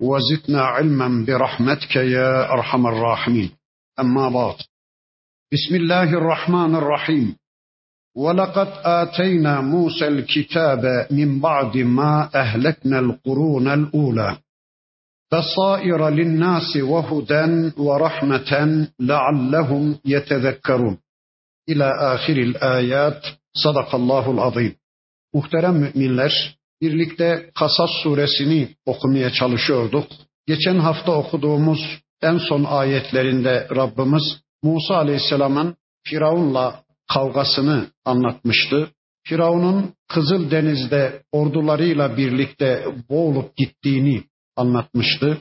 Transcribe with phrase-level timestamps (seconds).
[0.00, 3.50] وزدنا علما برحمتك يا أرحم الراحمين.
[4.00, 4.56] أما بعد
[5.52, 7.36] بسم الله الرحمن الرحيم.
[8.16, 14.36] ولقد آتينا موسى الكتاب من بعد ما أهلكنا القرون الأولى.
[15.32, 20.98] بصائر للناس وهدى ورحمة لعلهم يتذكرون.
[21.68, 23.22] إلى آخر الآيات.
[23.54, 24.76] صدق الله العظيم.
[25.34, 30.06] Muhterem müminler, birlikte Kasas suresini okumaya çalışıyorduk.
[30.46, 31.80] Geçen hafta okuduğumuz
[32.22, 34.22] en son ayetlerinde Rabbimiz
[34.62, 35.76] Musa Aleyhisselam'ın
[36.06, 36.82] Firavun'la
[37.12, 38.90] kavgasını anlatmıştı.
[39.26, 44.24] Firavun'un Kızıl Deniz'de ordularıyla birlikte boğulup gittiğini
[44.56, 45.38] anlatmıştı.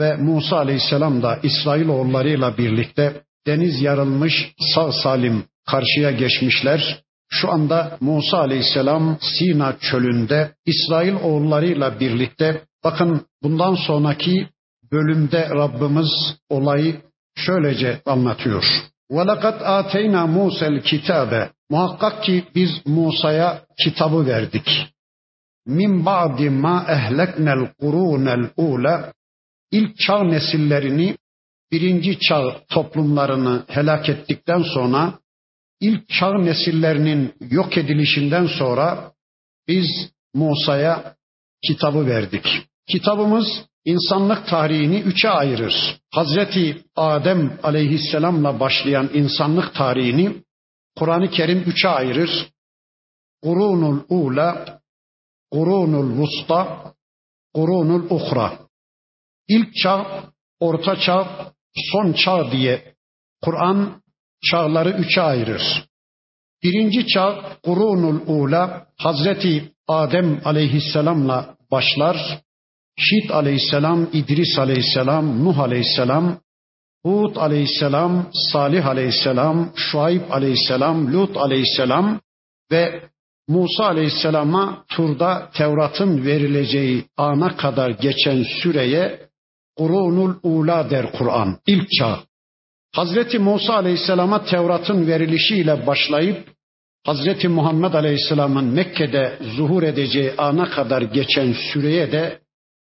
[0.00, 8.37] Ve Musa Aleyhisselam da İsrailoğullarıyla birlikte deniz yarılmış sağ salim karşıya geçmişler şu anda Musa
[8.37, 14.49] Aleyhisselam Sina çölünde İsrail oğullarıyla birlikte bakın bundan sonraki
[14.91, 17.01] bölümde Rabbimiz olayı
[17.35, 18.63] şöylece anlatıyor.
[19.11, 24.69] وَلَقَدْ آتَيْنَا مُوسَى الْكِتَابَ Muhakkak ki biz Musa'ya kitabı verdik.
[25.65, 29.13] Min ba'di ma ehleknel kurunel ula
[29.71, 31.17] ilk çağ nesillerini
[31.71, 35.13] birinci çağ toplumlarını helak ettikten sonra
[35.82, 39.12] ilk çağ nesillerinin yok edilişinden sonra
[39.68, 39.86] biz
[40.34, 41.16] Musa'ya
[41.66, 42.46] kitabı verdik.
[42.86, 43.46] Kitabımız
[43.84, 46.00] insanlık tarihini üçe ayırır.
[46.10, 50.42] Hazreti Adem aleyhisselamla başlayan insanlık tarihini
[50.98, 52.48] Kur'an-ı Kerim üçe ayırır.
[53.42, 54.80] Kurunul ula,
[55.50, 56.92] kurunul vusta,
[57.54, 58.58] kurunul uhra.
[59.48, 60.24] İlk çağ,
[60.60, 61.52] orta çağ,
[61.92, 62.94] son çağ diye
[63.42, 64.01] Kur'an
[64.50, 65.84] çağları üçe ayırır.
[66.62, 72.40] Birinci çağ Kurunul Ula Hazreti Adem aleyhisselamla başlar.
[72.98, 76.38] Şit aleyhisselam, İdris aleyhisselam, Nuh aleyhisselam,
[77.04, 82.20] Hud aleyhisselam, Salih aleyhisselam, Şuayb aleyhisselam, Lut aleyhisselam
[82.72, 83.02] ve
[83.48, 89.20] Musa aleyhisselama turda Tevrat'ın verileceği ana kadar geçen süreye
[89.76, 91.58] Kurunul Ula der Kur'an.
[91.66, 92.20] İlk çağ.
[92.94, 96.48] Hazreti Musa Aleyhisselam'a Tevrat'ın verilişiyle başlayıp
[97.04, 102.38] Hazreti Muhammed Aleyhisselam'ın Mekke'de zuhur edeceği ana kadar geçen süreye de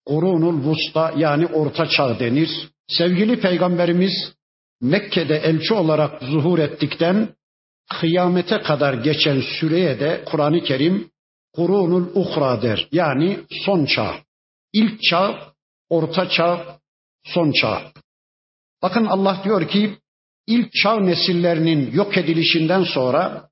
[0.06, 2.50] Kurunul Vusta yani Orta Çağ denir.
[2.88, 4.34] Sevgili Peygamberimiz
[4.82, 7.30] Mekke'de elçi olarak zuhur ettikten
[8.00, 11.10] kıyamete kadar geçen süreye de Kur'an-ı Kerim
[11.54, 12.88] Kurunul Uhra der.
[12.92, 14.16] Yani son çağ.
[14.74, 15.40] İlk çağ,
[15.90, 16.80] orta çağ,
[17.24, 17.82] son çağ.
[18.82, 19.98] Bakın Allah diyor ki
[20.48, 23.50] ilk çağ nesillerinin yok edilişinden sonra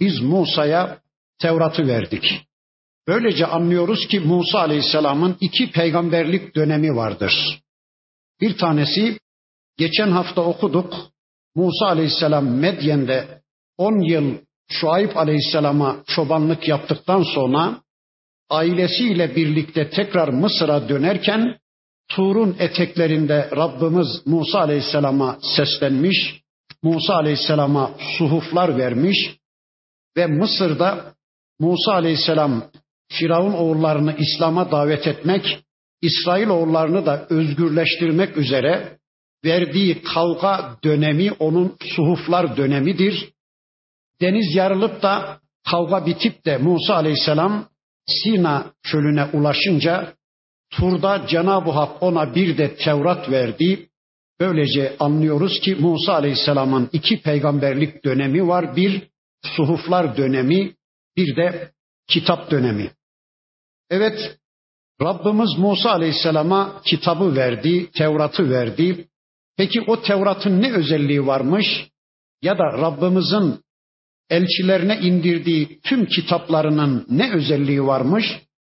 [0.00, 0.98] biz Musa'ya
[1.38, 2.46] Tevrat'ı verdik.
[3.08, 7.62] Böylece anlıyoruz ki Musa Aleyhisselam'ın iki peygamberlik dönemi vardır.
[8.40, 9.18] Bir tanesi
[9.76, 10.94] geçen hafta okuduk.
[11.54, 13.42] Musa Aleyhisselam Medyen'de
[13.78, 17.82] 10 yıl Şuayb Aleyhisselam'a çobanlık yaptıktan sonra
[18.50, 21.58] ailesiyle birlikte tekrar Mısır'a dönerken
[22.08, 26.42] Tur'un eteklerinde Rabbimiz Musa Aleyhisselam'a seslenmiş,
[26.82, 29.36] Musa Aleyhisselam'a suhuflar vermiş
[30.16, 31.14] ve Mısır'da
[31.60, 32.64] Musa Aleyhisselam
[33.12, 35.58] Firavun oğullarını İslam'a davet etmek,
[36.02, 38.98] İsrail oğullarını da özgürleştirmek üzere
[39.44, 43.32] verdiği kavga dönemi onun suhuflar dönemidir.
[44.20, 47.68] Deniz yarılıp da kavga bitip de Musa Aleyhisselam
[48.06, 50.14] Sina çölüne ulaşınca
[50.72, 53.88] Tur'da Cenab-ı Hak ona bir de Tevrat verdi.
[54.40, 58.76] Böylece anlıyoruz ki Musa Aleyhisselam'ın iki peygamberlik dönemi var.
[58.76, 59.02] Bir
[59.56, 60.74] suhuflar dönemi,
[61.16, 61.70] bir de
[62.08, 62.90] kitap dönemi.
[63.90, 64.38] Evet,
[65.02, 69.08] Rabbimiz Musa Aleyhisselam'a kitabı verdi, Tevrat'ı verdi.
[69.56, 71.66] Peki o Tevrat'ın ne özelliği varmış?
[72.42, 73.60] Ya da Rabbimizin
[74.30, 78.24] elçilerine indirdiği tüm kitaplarının ne özelliği varmış?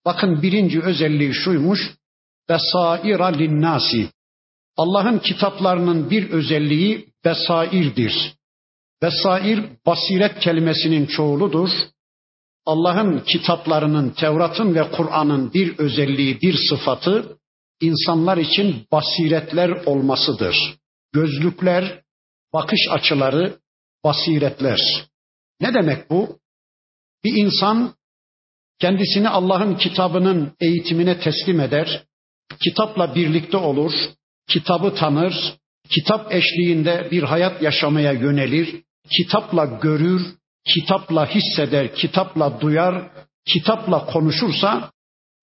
[0.06, 1.96] Bakın birinci özelliği şuymuş.
[2.50, 4.10] Besaira linnasi.
[4.78, 8.34] Allah'ın kitaplarının bir özelliği besairdir.
[9.02, 11.70] Besair basiret kelimesinin çoğuludur.
[12.66, 17.38] Allah'ın kitaplarının, Tevrat'ın ve Kur'an'ın bir özelliği, bir sıfatı
[17.82, 20.76] insanlar için basiretler olmasıdır.
[21.14, 22.02] Gözlükler,
[22.54, 23.60] bakış açıları,
[24.04, 24.80] basiretler.
[25.62, 26.40] Ne demek bu?
[27.24, 27.96] Bir insan
[28.80, 32.04] kendisini Allah'ın kitabının eğitimine teslim eder,
[32.64, 33.94] kitapla birlikte olur,
[34.50, 35.54] kitabı tanır,
[35.90, 40.22] kitap eşliğinde bir hayat yaşamaya yönelir, kitapla görür,
[40.66, 43.12] kitapla hisseder, kitapla duyar,
[43.46, 44.92] kitapla konuşursa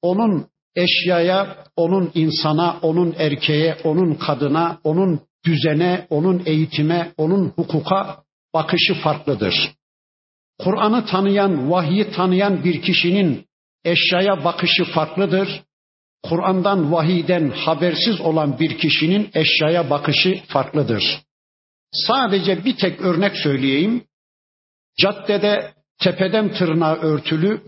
[0.03, 0.47] onun
[0.77, 8.23] eşyaya, onun insana, onun erkeğe, onun kadına, onun düzene, onun eğitime, onun hukuka
[8.55, 9.55] bakışı farklıdır.
[10.65, 13.47] Kur'an'ı tanıyan, vahyi tanıyan bir kişinin
[13.85, 15.63] eşyaya bakışı farklıdır.
[16.23, 21.21] Kur'an'dan, vahiyden habersiz olan bir kişinin eşyaya bakışı farklıdır.
[21.93, 24.05] Sadece bir tek örnek söyleyeyim.
[25.01, 27.61] Caddede tepeden tırnağa örtülü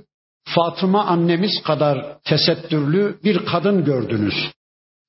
[0.45, 4.35] Fatıma annemiz kadar tesettürlü bir kadın gördünüz.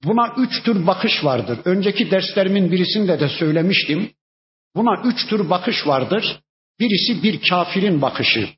[0.03, 1.59] Buna üç tür bakış vardır.
[1.65, 4.11] Önceki derslerimin birisinde de söylemiştim.
[4.75, 6.39] Buna üç tür bakış vardır.
[6.79, 8.49] Birisi bir kafirin bakışı.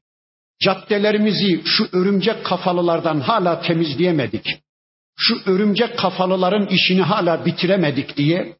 [0.62, 4.46] Caddelerimizi şu örümcek kafalılardan hala temizleyemedik.
[5.18, 8.56] Şu örümcek kafalıların işini hala bitiremedik diye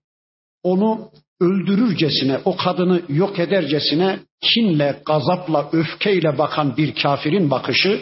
[0.63, 8.01] onu öldürürcesine, o kadını yok edercesine kinle, gazapla, öfkeyle bakan bir kafirin bakışı,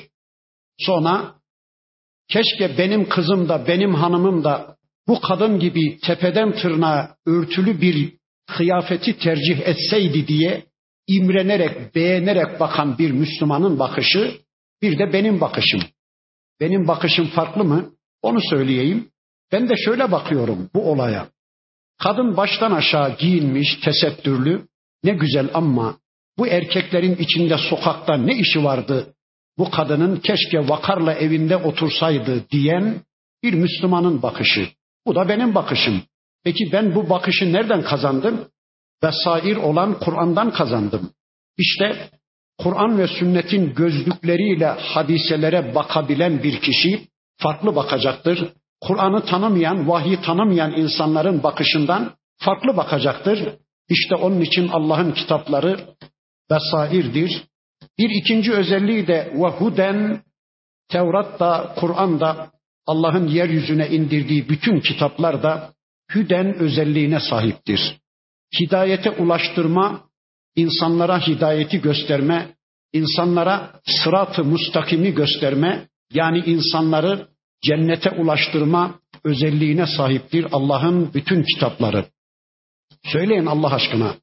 [0.79, 1.35] sonra
[2.29, 4.77] keşke benim kızım da, benim hanımım da
[5.07, 8.13] bu kadın gibi tepeden tırnağa örtülü bir
[8.47, 10.63] kıyafeti tercih etseydi diye
[11.07, 14.37] imrenerek, beğenerek bakan bir Müslümanın bakışı,
[14.81, 15.81] bir de benim bakışım.
[16.59, 17.91] Benim bakışım farklı mı?
[18.21, 19.09] Onu söyleyeyim.
[19.51, 21.27] Ben de şöyle bakıyorum bu olaya.
[21.99, 24.67] Kadın baştan aşağı giyinmiş, tesettürlü.
[25.03, 25.97] Ne güzel ama
[26.37, 29.13] bu erkeklerin içinde sokakta ne işi vardı?
[29.57, 33.01] Bu kadının keşke vakarla evinde otursaydı diyen
[33.43, 34.69] bir Müslümanın bakışı.
[35.05, 36.03] Bu da benim bakışım.
[36.43, 38.47] Peki ben bu bakışı nereden kazandım?
[39.03, 41.11] Vesair olan Kur'an'dan kazandım.
[41.57, 42.09] İşte
[42.57, 47.07] Kur'an ve sünnetin gözlükleriyle hadiselere bakabilen bir kişi
[47.37, 48.53] farklı bakacaktır.
[48.81, 53.49] Kur'an'ı tanımayan, vahyi tanımayan insanların bakışından farklı bakacaktır.
[53.89, 55.79] İşte onun için Allah'ın kitapları
[56.51, 57.43] vesairdir.
[57.99, 60.21] Bir ikinci özelliği de vehuden
[60.89, 62.51] Tevrat'ta, Kur'an'da
[62.85, 65.73] Allah'ın yeryüzüne indirdiği bütün kitaplar da
[66.15, 68.02] hüden özelliğine sahiptir.
[68.59, 70.03] Hidayete ulaştırma,
[70.55, 72.55] insanlara hidayeti gösterme,
[72.93, 77.27] insanlara sırat-ı mustakimi gösterme, yani insanları
[77.63, 82.05] cennete ulaştırma özelliğine sahiptir Allah'ın bütün kitapları.
[83.03, 84.15] Söyleyin Allah aşkına.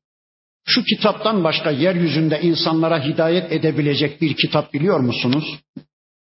[0.66, 5.44] Şu kitaptan başka yeryüzünde insanlara hidayet edebilecek bir kitap biliyor musunuz?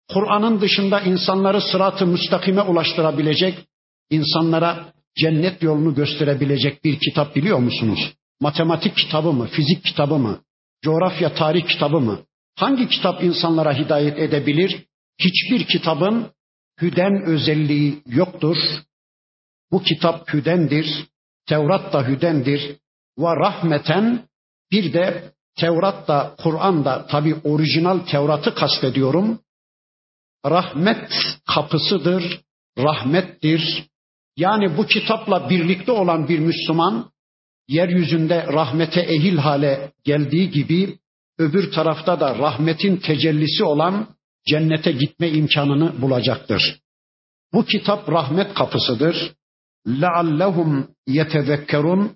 [0.10, 3.58] Kur'an'ın dışında insanları sırat-ı müstakime ulaştırabilecek,
[4.10, 8.14] insanlara cennet yolunu gösterebilecek bir kitap biliyor musunuz?
[8.42, 10.42] Matematik kitabı mı, fizik kitabı mı,
[10.84, 12.20] coğrafya tarih kitabı mı?
[12.56, 14.86] Hangi kitap insanlara hidayet edebilir?
[15.20, 16.32] Hiçbir kitabın
[16.82, 18.58] hüden özelliği yoktur.
[19.72, 21.08] Bu kitap hüdendir.
[21.46, 22.76] Tevrat da hüdendir.
[23.18, 24.28] Ve rahmeten
[24.72, 29.40] bir de Tevrat da Kur'an da tabi orijinal Tevrat'ı kastediyorum.
[30.46, 31.12] Rahmet
[31.56, 32.42] kapısıdır,
[32.78, 33.84] rahmettir.
[34.37, 37.11] Yani bu kitapla birlikte olan bir Müslüman
[37.69, 40.99] yeryüzünde rahmete ehil hale geldiği gibi
[41.39, 44.09] öbür tarafta da rahmetin tecellisi olan
[44.47, 46.81] cennete gitme imkanını bulacaktır.
[47.53, 49.33] Bu kitap rahmet kapısıdır.
[49.87, 52.09] لَعَلَّهُمْ يَتَذَكَّرُونَ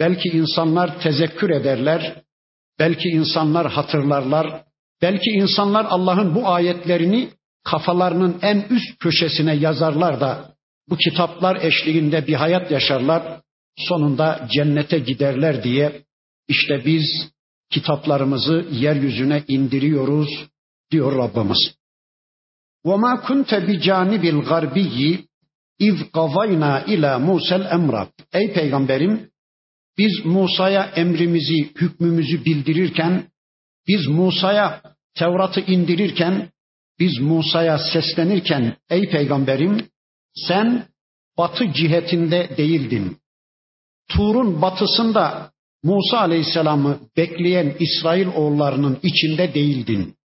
[0.00, 2.22] Belki insanlar tezekkür ederler,
[2.78, 4.64] belki insanlar hatırlarlar,
[5.02, 7.30] belki insanlar Allah'ın bu ayetlerini
[7.64, 10.54] kafalarının en üst köşesine yazarlar da
[10.88, 13.40] bu kitaplar eşliğinde bir hayat yaşarlar,
[13.76, 16.02] sonunda cennete giderler diye
[16.48, 17.32] işte biz
[17.70, 20.28] kitaplarımızı yeryüzüne indiriyoruz,
[20.90, 21.74] diyor Rabbimiz.
[22.84, 25.18] وَمَا كُنْتَ بِجَانِبِ الْغَرْبِيِّ
[25.80, 29.30] اِذْ قَضَيْنَا اِلَى مُوسَى الْاَمْرَ Ey peygamberim
[29.98, 33.24] biz Musa'ya emrimizi, hükmümüzü bildirirken,
[33.88, 34.82] biz Musa'ya
[35.14, 36.50] Tevrat'ı indirirken,
[36.98, 39.88] biz Musa'ya seslenirken ey peygamberim
[40.47, 40.85] sen
[41.37, 43.17] batı cihetinde değildin.
[44.09, 45.51] Tur'un batısında
[45.83, 50.17] Musa Aleyhisselam'ı bekleyen İsrail oğullarının içinde değildin.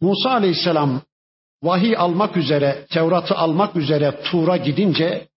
[0.00, 1.02] Musa aleyhisselam
[1.62, 5.28] vahiy almak üzere, Tevrat'ı almak üzere Tur'a gidince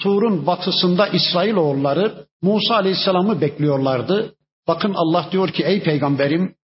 [0.00, 4.34] Tur'un batısında İsrailoğulları Musa aleyhisselamı bekliyorlardı.
[4.68, 6.54] Bakın Allah diyor ki ey peygamberim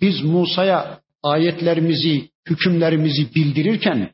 [0.00, 4.10] biz Musa'ya ayetlerimizi, hükümlerimizi bildirirken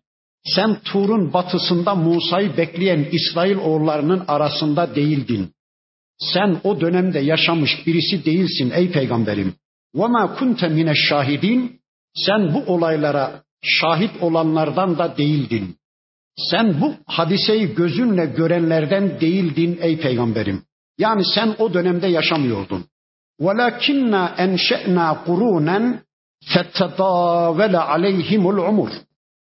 [0.56, 5.52] Sen Tur'un batısında Musa'yı bekleyen İsrail oğullarının arasında değildin.
[6.20, 9.54] Sen o dönemde yaşamış birisi değilsin ey peygamberim.
[9.96, 11.80] وَمَا كُنْتَ مِنَ şahidin.
[12.16, 15.76] Sen bu olaylara şahit olanlardan da değildin.
[16.38, 20.64] Sen bu hadiseyi gözünle görenlerden değildin ey peygamberim.
[20.98, 22.86] Yani sen o dönemde yaşamıyordun.
[23.42, 26.00] وَلَكِنَّا اَنْشَأْنَا قُرُونًا
[26.52, 28.92] فَتَدَاوَلَ عَلَيْهِمُ الْعُمُرُ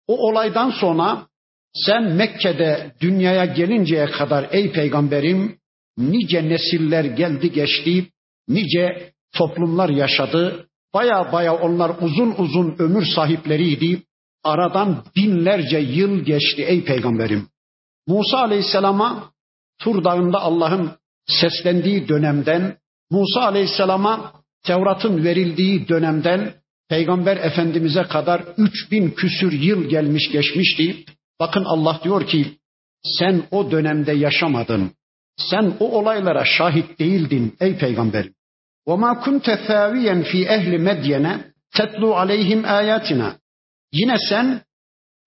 [0.08, 1.28] o olaydan sonra
[1.74, 5.58] sen Mekke'de dünyaya gelinceye kadar ey peygamberim
[5.98, 8.08] nice nesiller geldi geçti,
[8.48, 10.68] nice toplumlar yaşadı.
[10.94, 14.04] Baya baya onlar uzun uzun ömür sahipleriydi.
[14.44, 17.48] Aradan binlerce yıl geçti ey peygamberim.
[18.08, 19.32] Musa aleyhisselama
[19.80, 20.92] Tur Dağı'nda Allah'ın
[21.26, 22.78] seslendiği dönemden,
[23.12, 24.34] Musa aleyhisselama
[24.64, 26.54] Tevrat'ın verildiği dönemden
[26.89, 31.05] Peygamber Efendimiz'e kadar 3000 küsür yıl gelmiş geçmişti.
[31.41, 32.59] Bakın Allah diyor ki
[33.03, 34.91] sen o dönemde yaşamadın.
[35.37, 38.35] Sen o olaylara şahit değildin ey peygamberim.
[38.89, 41.27] وَمَا كُنْتَ ثَاوِيًا ف۪ي اَهْلِ مَدْيَنَ
[41.77, 43.33] تَتْلُوا عَلَيْهِمْ آيَاتِنَا
[43.93, 44.63] Yine sen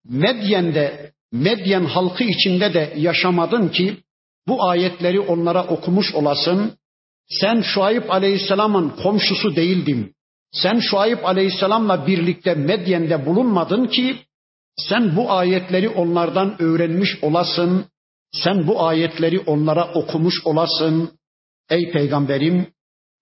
[0.06, 3.98] Medyen'de, Medyen halkı içinde de yaşamadın ki
[4.48, 6.78] bu ayetleri onlara okumuş olasın.
[7.30, 10.15] Sen Şuayb Aleyhisselam'ın komşusu değildin.
[10.56, 14.18] Sen Şuayb Aleyhisselam'la birlikte Medyen'de bulunmadın ki
[14.78, 17.86] sen bu ayetleri onlardan öğrenmiş olasın.
[18.32, 21.12] Sen bu ayetleri onlara okumuş olasın.
[21.70, 22.68] Ey peygamberim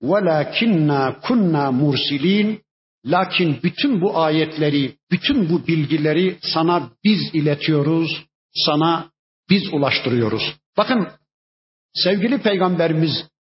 [0.04, 2.62] وَلَاكِنَّا kunna mursilin
[3.06, 9.12] Lakin bütün bu ayetleri, bütün bu bilgileri sana biz iletiyoruz, sana
[9.50, 10.56] biz ulaştırıyoruz.
[10.78, 11.08] Bakın
[11.94, 13.12] sevgili peygamberimiz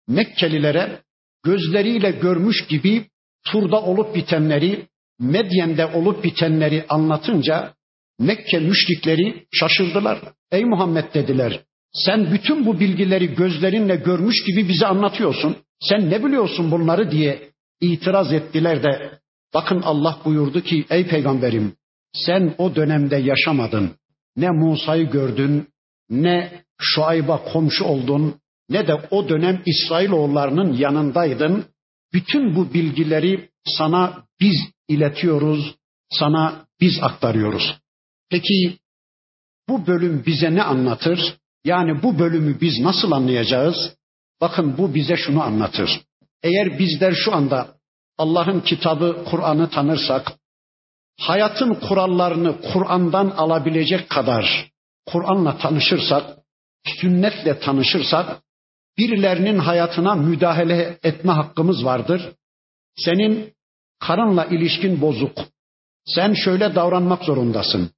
[0.08, 1.02] Mekkelilere
[1.44, 3.06] gözleriyle görmüş gibi
[3.52, 4.87] Tur'da olup bitenleri,
[5.21, 7.75] Medyen'de olup bitenleri anlatınca
[8.21, 10.19] Mekke müşrikleri şaşırdılar.
[10.52, 11.61] Ey Muhammed dediler.
[11.93, 15.57] Sen bütün bu bilgileri gözlerinle görmüş gibi bize anlatıyorsun.
[15.81, 17.50] Sen ne biliyorsun bunları diye
[17.81, 19.11] itiraz ettiler de
[19.55, 21.73] bakın Allah buyurdu ki ey peygamberim
[22.12, 23.90] sen o dönemde yaşamadın.
[24.37, 25.69] Ne Musa'yı gördün,
[26.11, 28.35] ne Şuayb'a komşu oldun,
[28.71, 31.64] ne de o dönem İsrailoğullarının yanındaydın.
[32.12, 34.57] Bütün bu bilgileri sana biz
[34.88, 35.75] iletiyoruz,
[36.11, 37.79] sana biz aktarıyoruz.
[38.31, 38.79] Peki
[39.69, 41.37] bu bölüm bize ne anlatır?
[41.65, 43.97] Yani bu bölümü biz nasıl anlayacağız?
[44.41, 46.00] Bakın bu bize şunu anlatır.
[46.43, 47.79] Eğer bizler şu anda
[48.19, 50.33] Allah'ın kitabı Kur'an'ı tanırsak,
[51.21, 54.71] hayatın kurallarını Kur'an'dan alabilecek kadar
[55.07, 56.38] Kur'an'la tanışırsak,
[57.00, 58.43] sünnetle tanışırsak,
[58.99, 62.33] birilerinin hayatına müdahale etme hakkımız vardır.
[62.97, 63.52] Senin
[64.00, 65.38] karınla ilişkin bozuk.
[66.07, 67.90] Sen şöyle davranmak zorundasın.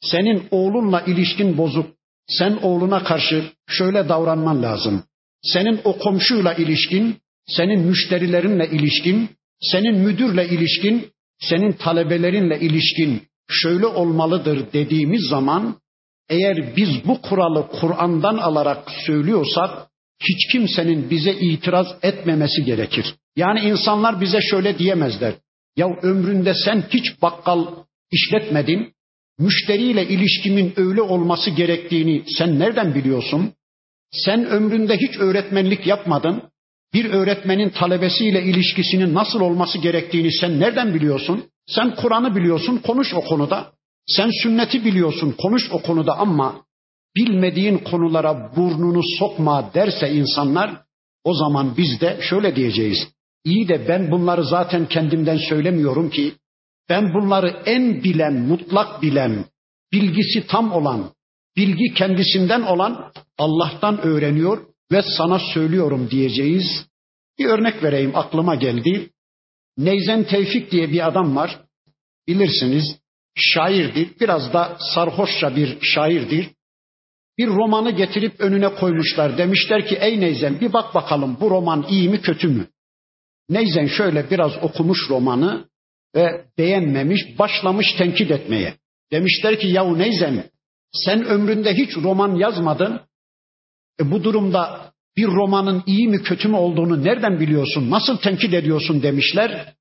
[0.00, 1.86] Senin oğlunla ilişkin bozuk.
[2.28, 5.02] Sen oğluna karşı şöyle davranman lazım.
[5.42, 14.72] Senin o komşuyla ilişkin, senin müşterilerinle ilişkin, senin müdürle ilişkin, senin talebelerinle ilişkin şöyle olmalıdır
[14.72, 15.80] dediğimiz zaman
[16.28, 19.88] eğer biz bu kuralı Kur'an'dan alarak söylüyorsak
[20.20, 23.14] hiç kimsenin bize itiraz etmemesi gerekir.
[23.36, 25.34] Yani insanlar bize şöyle diyemezler.
[25.76, 27.66] Ya ömründe sen hiç bakkal
[28.10, 28.92] işletmedin,
[29.38, 33.52] müşteriyle ilişkimin öyle olması gerektiğini sen nereden biliyorsun?
[34.12, 36.42] Sen ömründe hiç öğretmenlik yapmadın.
[36.94, 41.44] Bir öğretmenin talebesiyle ilişkisinin nasıl olması gerektiğini sen nereden biliyorsun?
[41.66, 43.72] Sen Kur'an'ı biliyorsun, konuş o konuda.
[44.06, 46.64] Sen sünneti biliyorsun, konuş o konuda ama
[47.18, 50.82] bilmediğin konulara burnunu sokma derse insanlar
[51.24, 53.08] o zaman biz de şöyle diyeceğiz.
[53.44, 56.34] İyi de ben bunları zaten kendimden söylemiyorum ki
[56.88, 59.44] ben bunları en bilen, mutlak bilen,
[59.92, 61.10] bilgisi tam olan,
[61.56, 66.86] bilgi kendisinden olan Allah'tan öğreniyor ve sana söylüyorum diyeceğiz.
[67.38, 69.10] Bir örnek vereyim aklıma geldi.
[69.76, 71.60] Neyzen Tevfik diye bir adam var.
[72.28, 72.98] Bilirsiniz
[73.34, 74.20] şairdir.
[74.20, 76.50] Biraz da sarhoşça bir şairdir.
[77.38, 79.38] Bir romanı getirip önüne koymuşlar.
[79.38, 82.66] Demişler ki ey Neyzen bir bak bakalım bu roman iyi mi kötü mü?
[83.48, 85.68] Neyzen şöyle biraz okumuş romanı
[86.14, 88.74] ve beğenmemiş, başlamış tenkit etmeye.
[89.12, 90.44] Demişler ki yahu Neyzen
[90.92, 93.00] sen ömründe hiç roman yazmadın.
[94.00, 97.90] E bu durumda bir romanın iyi mi kötü mü olduğunu nereden biliyorsun?
[97.90, 99.74] Nasıl tenkit ediyorsun demişler.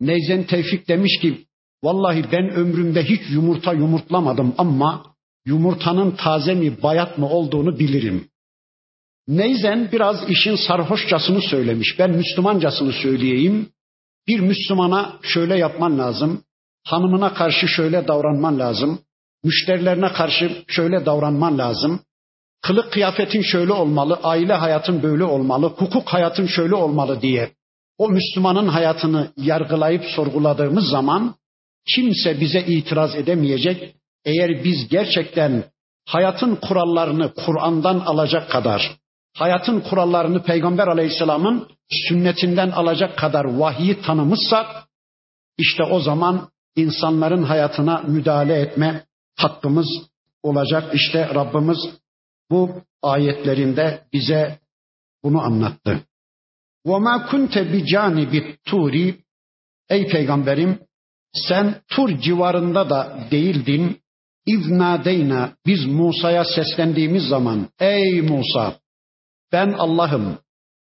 [0.00, 1.46] Neyzen Tevfik demiş ki
[1.84, 5.11] vallahi ben ömrümde hiç yumurta yumurtlamadım ama
[5.46, 8.28] yumurtanın taze mi bayat mı olduğunu bilirim.
[9.28, 11.98] Neyzen biraz işin sarhoşçasını söylemiş.
[11.98, 13.68] Ben Müslümancasını söyleyeyim.
[14.28, 16.44] Bir Müslümana şöyle yapman lazım.
[16.84, 18.98] Hanımına karşı şöyle davranman lazım.
[19.44, 22.00] Müşterilerine karşı şöyle davranman lazım.
[22.62, 27.52] Kılık kıyafetin şöyle olmalı, aile hayatın böyle olmalı, hukuk hayatın şöyle olmalı diye
[27.98, 31.34] o Müslümanın hayatını yargılayıp sorguladığımız zaman
[31.94, 33.94] kimse bize itiraz edemeyecek.
[34.25, 35.63] Eğer biz gerçekten
[36.05, 38.97] hayatın kurallarını Kur'an'dan alacak kadar,
[39.35, 44.87] hayatın kurallarını Peygamber Aleyhisselam'ın sünnetinden alacak kadar vahiyi tanımışsak,
[45.57, 49.05] işte o zaman insanların hayatına müdahale etme
[49.37, 49.87] hakkımız
[50.43, 50.95] olacak.
[50.95, 51.77] İşte Rabbimiz
[52.51, 54.59] bu ayetlerinde bize
[55.23, 55.99] bunu anlattı.
[56.85, 59.19] وَمَا كُنْتَ بِجَانِبِ turi
[59.89, 60.79] Ey peygamberim
[61.33, 64.00] sen Tur civarında da değildin.
[64.46, 68.78] İznadeyna biz Musa'ya seslendiğimiz zaman ey Musa
[69.52, 70.38] ben Allah'ım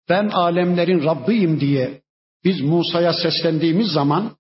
[0.10, 2.02] ben alemlerin Rabbiyim diye
[2.44, 4.38] biz Musa'ya seslendiğimiz zaman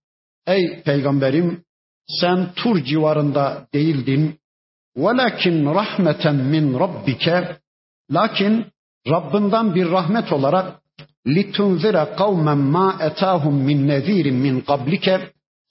[0.47, 1.63] ey peygamberim
[2.07, 4.39] sen Tur civarında değildin.
[4.97, 7.57] Velakin rahmeten min rabbike
[8.11, 8.65] lakin
[9.07, 10.81] Rabbinden bir rahmet olarak
[11.27, 15.21] litunzira kavmen ma etahum min nezirin min qablike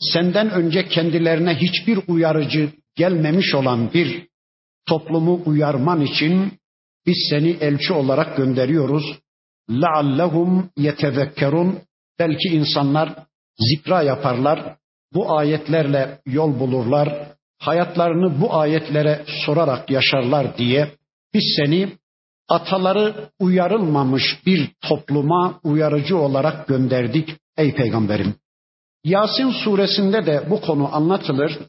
[0.00, 4.27] senden önce kendilerine hiçbir uyarıcı gelmemiş olan bir
[4.85, 6.51] toplumu uyarman için
[7.05, 9.03] biz seni elçi olarak gönderiyoruz.
[9.69, 11.75] لَعَلَّهُمْ يَتَذَكَّرُونَ
[12.19, 13.15] Belki insanlar
[13.57, 14.75] zikra yaparlar,
[15.13, 20.91] bu ayetlerle yol bulurlar, hayatlarını bu ayetlere sorarak yaşarlar diye
[21.33, 21.89] biz seni
[22.49, 28.35] ataları uyarılmamış bir topluma uyarıcı olarak gönderdik ey peygamberim.
[29.03, 31.59] Yasin suresinde de bu konu anlatılır.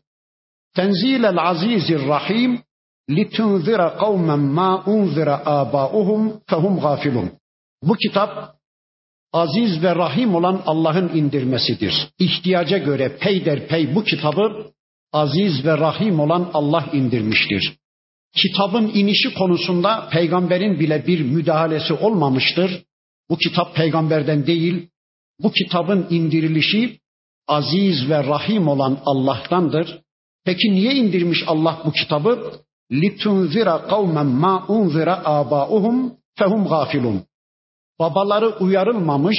[0.76, 2.62] Tenzilel azizir rahim
[3.10, 7.32] litunzira kavmen ma unzira abauhum fehum gafilun.
[7.84, 8.56] Bu kitap
[9.34, 12.10] aziz ve rahim olan Allah'ın indirmesidir.
[12.20, 14.72] İhtiyaca göre peyderpey bu kitabı
[15.14, 17.80] aziz ve rahim olan Allah indirmiştir
[18.36, 22.84] kitabın inişi konusunda peygamberin bile bir müdahalesi olmamıştır.
[23.30, 24.88] Bu kitap peygamberden değil,
[25.40, 27.00] bu kitabın indirilişi
[27.48, 30.02] aziz ve rahim olan Allah'tandır.
[30.50, 32.54] Peki niye indirmiş Allah bu kitabı?
[32.92, 37.24] litunzira kavmen ma unzira abauhum fehum gafilun.
[38.00, 39.38] Babaları uyarılmamış,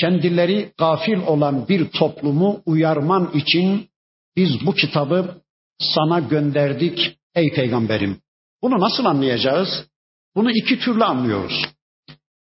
[0.00, 3.88] kendileri gafil olan bir toplumu uyarman için
[4.36, 5.34] biz bu kitabı
[5.80, 8.20] sana gönderdik Ey peygamberim
[8.62, 9.68] bunu nasıl anlayacağız?
[10.36, 11.66] Bunu iki türlü anlıyoruz.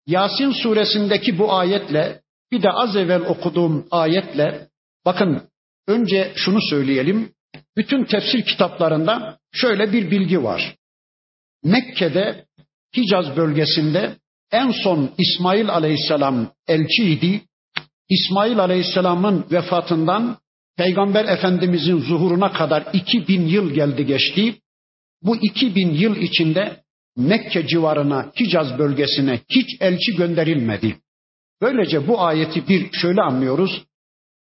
[0.06, 2.20] Yasin suresindeki bu ayetle
[2.52, 4.68] bir de az evvel okuduğum ayetle
[5.04, 5.42] bakın
[5.86, 7.37] önce şunu söyleyelim.
[7.78, 10.76] Bütün tefsir kitaplarında şöyle bir bilgi var.
[11.64, 12.44] Mekke'de
[12.96, 14.16] Hicaz bölgesinde
[14.52, 17.40] en son İsmail Aleyhisselam elçiydi.
[18.08, 20.38] İsmail Aleyhisselam'ın vefatından
[20.76, 24.54] Peygamber Efendimizin zuhuruna kadar 2000 yıl geldi geçti.
[25.22, 26.82] Bu 2000 yıl içinde
[27.16, 30.96] Mekke civarına, Hicaz bölgesine hiç elçi gönderilmedi.
[31.62, 33.84] Böylece bu ayeti bir şöyle anlıyoruz.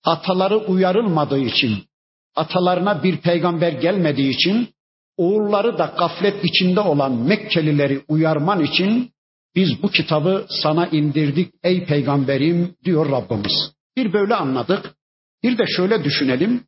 [0.05, 1.89] Ataları uyarılmadığı için,
[2.37, 4.69] atalarına bir peygamber gelmediği için,
[5.16, 9.11] oğulları da gaflet içinde olan Mekkelileri uyarman için
[9.55, 13.73] biz bu kitabı sana indirdik ey peygamberim diyor Rabbimiz.
[13.97, 14.95] Bir böyle anladık.
[15.43, 16.64] Bir de şöyle düşünelim.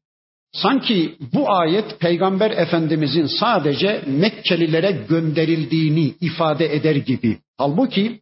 [0.53, 7.39] Sanki bu ayet Peygamber Efendimizin sadece Mekkelilere gönderildiğini ifade eder gibi.
[7.59, 8.21] Halbuki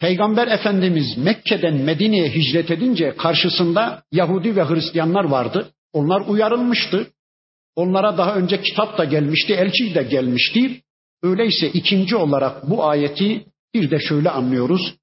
[0.00, 5.70] Peygamber Efendimiz Mekke'den Medine'ye hicret edince karşısında Yahudi ve Hristiyanlar vardı.
[5.96, 7.06] Onlar uyarılmıştı.
[7.76, 10.82] Onlara daha önce kitap da gelmişti, elçi de gelmişti.
[11.22, 14.94] Öyleyse ikinci olarak bu ayeti bir de şöyle anlıyoruz.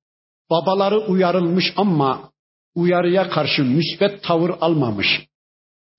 [0.50, 2.32] Babaları uyarılmış ama
[2.76, 5.08] uyarıya karşı müsbet tavır almamış.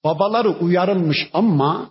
[0.04, 1.90] Babaları uyarılmış ama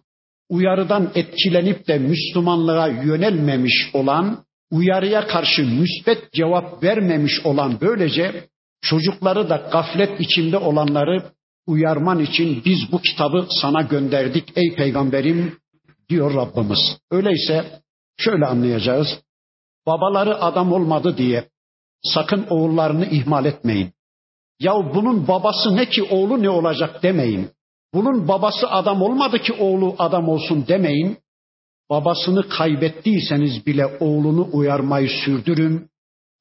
[0.49, 8.47] uyarıdan etkilenip de Müslümanlığa yönelmemiş olan, uyarıya karşı müsbet cevap vermemiş olan böylece
[8.81, 11.33] çocukları da gaflet içinde olanları
[11.67, 15.57] uyarman için biz bu kitabı sana gönderdik ey peygamberim
[16.09, 16.97] diyor Rabbimiz.
[17.11, 17.81] Öyleyse
[18.17, 19.07] şöyle anlayacağız.
[19.87, 21.49] Babaları adam olmadı diye
[22.03, 23.93] sakın oğullarını ihmal etmeyin.
[24.59, 27.49] Ya bunun babası ne ki oğlu ne olacak demeyin.
[27.93, 31.17] Bunun babası adam olmadı ki oğlu adam olsun demeyin.
[31.89, 35.89] Babasını kaybettiyseniz bile oğlunu uyarmayı sürdürün.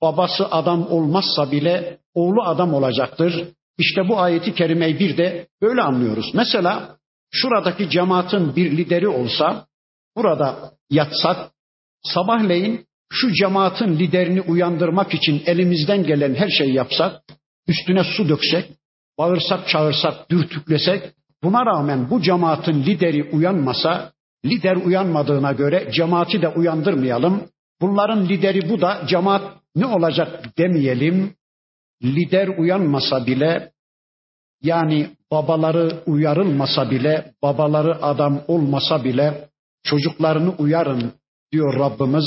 [0.02, 3.48] Babası adam olmazsa bile oğlu adam olacaktır.
[3.78, 6.30] İşte bu ayeti kerimeyi bir de böyle anlıyoruz.
[6.34, 6.96] Mesela
[7.30, 9.66] şuradaki cemaatin bir lideri olsa,
[10.16, 11.50] burada yatsak,
[12.02, 17.22] sabahleyin şu cemaatin liderini uyandırmak için elimizden gelen her şeyi yapsak,
[17.68, 18.70] üstüne su döksek,
[19.18, 24.12] bağırsak, çağırsak, dürtüklesek, Buna rağmen bu cemaatin lideri uyanmasa
[24.44, 27.42] Lider uyanmadığına göre cemaati de uyandırmayalım.
[27.80, 29.42] Bunların lideri bu da cemaat
[29.76, 31.34] ne olacak demeyelim
[32.03, 33.71] Lider uyanmasa bile
[34.61, 39.49] yani babaları uyarılmasa bile, babaları adam olmasa bile
[39.83, 41.13] çocuklarını uyarın
[41.51, 42.25] diyor Rabbimiz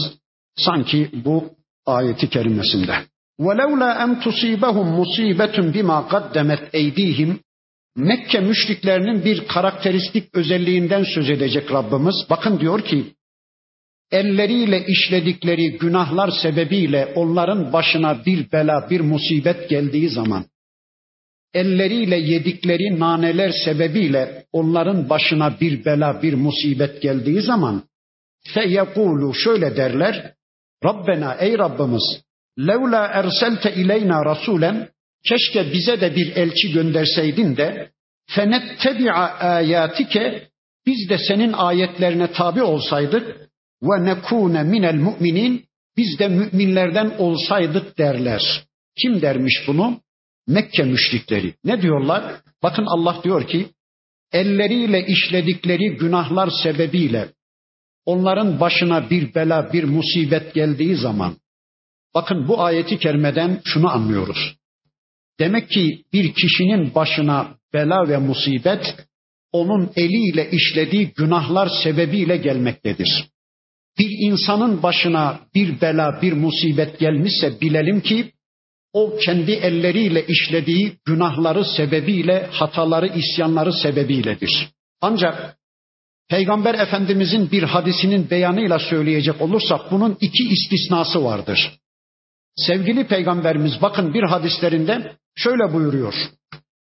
[0.57, 1.51] sanki bu
[1.87, 2.95] ayeti kerimesinde.
[3.41, 7.37] وَلَوْلَا أَنْ تُصِيبَهُمْ مُصِيبَةٌ بِمَا قَدَّمَتْ اَيْد۪يهِمْ
[7.97, 12.15] Mekke müşriklerinin bir karakteristik özelliğinden söz edecek Rabbimiz.
[12.31, 13.15] Bakın diyor ki,
[14.16, 20.46] elleriyle işledikleri günahlar sebebiyle onların başına bir bela, bir musibet geldiği zaman,
[21.54, 27.84] elleriyle yedikleri naneler sebebiyle onların başına bir bela, bir musibet geldiği zaman,
[28.54, 30.34] feyekulu şöyle derler,
[30.86, 32.22] Rabbena ey Rabbimiz,
[32.60, 34.90] levla erselte ileyna rasulen,
[35.28, 37.90] keşke bize de bir elçi gönderseydin de,
[38.30, 40.48] fenettebi'a ayatike,
[40.86, 43.46] biz de senin ayetlerine tabi olsaydık,
[43.84, 45.66] ve nekune minel müminin,
[45.98, 48.64] biz de müminlerden olsaydık derler.
[49.02, 50.00] Kim dermiş bunu?
[50.48, 51.54] Mekke müşrikleri.
[51.64, 52.42] Ne diyorlar?
[52.64, 53.70] Bakın Allah diyor ki,
[54.32, 57.28] elleriyle işledikleri günahlar sebebiyle
[58.06, 61.38] onların başına bir bela, bir musibet geldiği zaman,
[62.16, 64.56] bakın bu ayeti kerimeden şunu anlıyoruz.
[65.40, 68.96] Demek ki bir kişinin başına bela ve musibet
[69.52, 73.26] onun eliyle işlediği günahlar sebebiyle gelmektedir.
[74.00, 78.32] Bir insanın başına bir bela, bir musibet gelmişse bilelim ki
[78.94, 84.70] o kendi elleriyle işlediği günahları sebebiyle, hataları, isyanları sebebiyledir.
[85.02, 85.58] Ancak
[86.30, 91.80] Peygamber Efendimizin bir hadisinin beyanıyla söyleyecek olursak bunun iki istisnası vardır.
[92.56, 96.14] Sevgili Peygamberimiz bakın bir hadislerinde şöyle buyuruyor.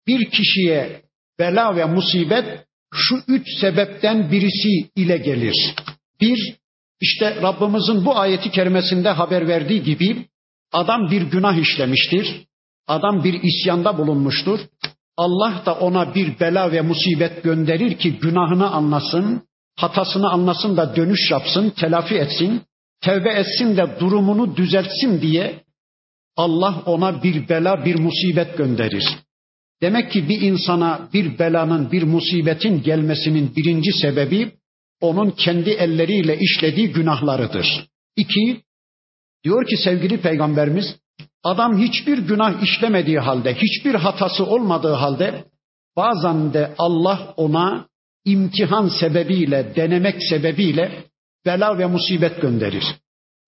[0.08, 1.02] Bir kişiye
[1.40, 5.76] bela ve musibet şu üç sebepten birisi ile gelir.
[6.22, 6.56] Bir,
[7.02, 10.26] işte Rabbimizin bu ayeti kerimesinde haber verdiği gibi
[10.72, 12.46] adam bir günah işlemiştir.
[12.88, 14.60] Adam bir isyanda bulunmuştur.
[15.18, 19.42] Allah da ona bir bela ve musibet gönderir ki günahını anlasın,
[19.76, 22.62] hatasını anlasın da dönüş yapsın, telafi etsin,
[23.02, 25.64] tevbe etsin de durumunu düzeltsin diye
[26.38, 29.06] Allah ona bir bela, bir musibet gönderir.
[29.82, 34.52] Demek ki bir insana bir belanın, bir musibetin gelmesinin birinci sebebi
[35.02, 37.88] onun kendi elleriyle işlediği günahlarıdır.
[38.16, 38.62] İki,
[39.44, 40.86] diyor ki sevgili peygamberimiz,
[41.44, 45.46] adam hiçbir günah işlemediği halde, hiçbir hatası olmadığı halde
[45.96, 47.88] bazen de Allah ona
[48.26, 51.04] imtihan sebebiyle, denemek sebebiyle
[51.46, 52.84] bela ve musibet gönderir.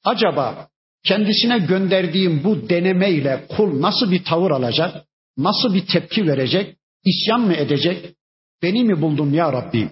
[0.04, 0.68] Acaba
[1.06, 5.06] kendisine gönderdiğim bu denemeyle kul nasıl bir tavır alacak?
[5.38, 6.76] Nasıl bir tepki verecek?
[7.06, 8.16] İsyan mı edecek?
[8.64, 9.90] Beni mi buldun ya Rabbi?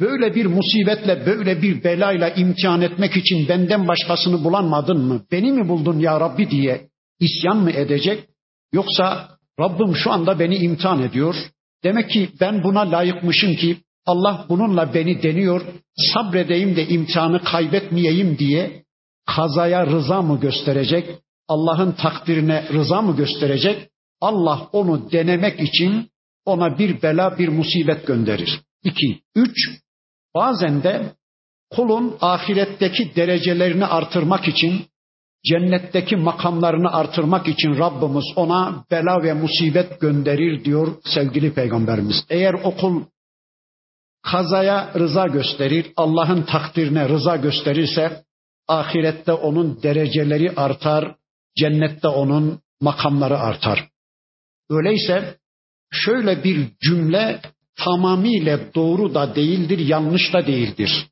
[0.00, 5.22] Böyle bir musibetle, böyle bir belayla imtihan etmek için benden başkasını bulanmadın mı?
[5.32, 6.88] Beni mi buldun ya Rabbi diye
[7.20, 8.24] isyan mı edecek?
[8.72, 9.28] Yoksa
[9.60, 11.34] Rabbim şu anda beni imtihan ediyor.
[11.84, 13.76] Demek ki ben buna layıkmışım ki
[14.06, 15.62] Allah bununla beni deniyor.
[16.14, 18.82] Sabredeyim de imtihanı kaybetmeyeyim diye
[19.26, 21.18] kazaya rıza mı gösterecek?
[21.48, 23.88] Allah'ın takdirine rıza mı gösterecek?
[24.20, 26.10] Allah onu denemek için
[26.44, 28.60] ona bir bela, bir musibet gönderir.
[28.84, 29.22] İki.
[29.34, 29.56] Üç,
[30.34, 31.12] bazen de
[31.70, 34.86] kulun ahiretteki derecelerini artırmak için,
[35.44, 42.24] cennetteki makamlarını artırmak için Rabbimiz ona bela ve musibet gönderir diyor sevgili peygamberimiz.
[42.30, 43.04] Eğer o kul
[44.22, 48.24] kazaya rıza gösterir, Allah'ın takdirine rıza gösterirse
[48.68, 51.16] ahirette onun dereceleri artar,
[51.56, 53.88] cennette onun makamları artar.
[54.70, 55.38] Öyleyse
[55.90, 57.40] şöyle bir cümle
[57.76, 61.06] tamamıyla doğru da değildir, yanlış da değildir.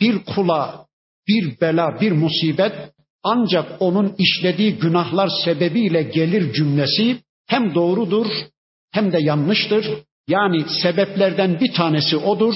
[0.00, 0.86] Bir kula
[1.28, 2.72] bir bela, bir musibet
[3.22, 8.26] ancak onun işlediği günahlar sebebiyle gelir cümlesi hem doğrudur
[8.92, 9.86] hem de yanlıştır.
[10.28, 12.54] Yani sebeplerden bir tanesi odur.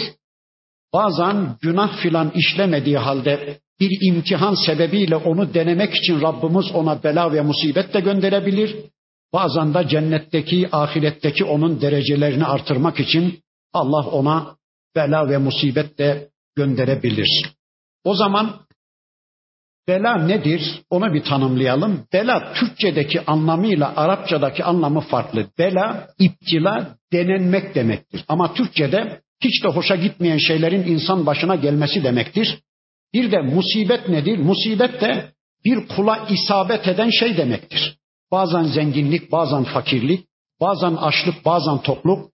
[0.92, 7.42] Bazen günah filan işlemediği halde bir imtihan sebebiyle onu denemek için Rabbimiz ona bela ve
[7.42, 8.76] musibet de gönderebilir.
[9.36, 14.56] Bazen de cennetteki, ahiretteki onun derecelerini artırmak için Allah ona
[14.96, 17.52] bela ve musibet de gönderebilir.
[18.04, 18.60] O zaman
[19.88, 20.82] bela nedir?
[20.90, 22.06] Onu bir tanımlayalım.
[22.12, 25.46] Bela Türkçedeki anlamıyla Arapçadaki anlamı farklı.
[25.58, 28.24] Bela, iptila, denenmek demektir.
[28.28, 32.58] Ama Türkçede hiç de hoşa gitmeyen şeylerin insan başına gelmesi demektir.
[33.14, 34.38] Bir de musibet nedir?
[34.38, 35.32] Musibet de
[35.64, 37.96] bir kula isabet eden şey demektir.
[38.32, 40.26] Bazen zenginlik, bazen fakirlik,
[40.60, 42.30] bazen açlık, bazen tokluk,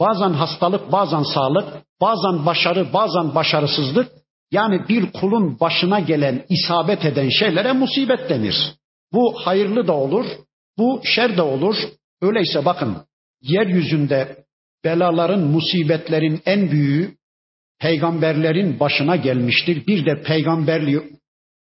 [0.00, 1.64] bazen hastalık, bazen sağlık,
[2.00, 4.12] bazen başarı, bazen başarısızlık.
[4.50, 8.74] Yani bir kulun başına gelen, isabet eden şeylere musibet denir.
[9.12, 10.26] Bu hayırlı da olur,
[10.78, 11.76] bu şer de olur.
[12.22, 12.96] Öyleyse bakın,
[13.42, 14.44] yeryüzünde
[14.84, 17.14] belaların, musibetlerin en büyüğü
[17.80, 19.86] peygamberlerin başına gelmiştir.
[19.86, 21.19] Bir de peygamberli,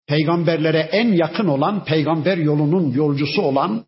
[0.09, 3.85] peygamberlere en yakın olan, peygamber yolunun yolcusu olan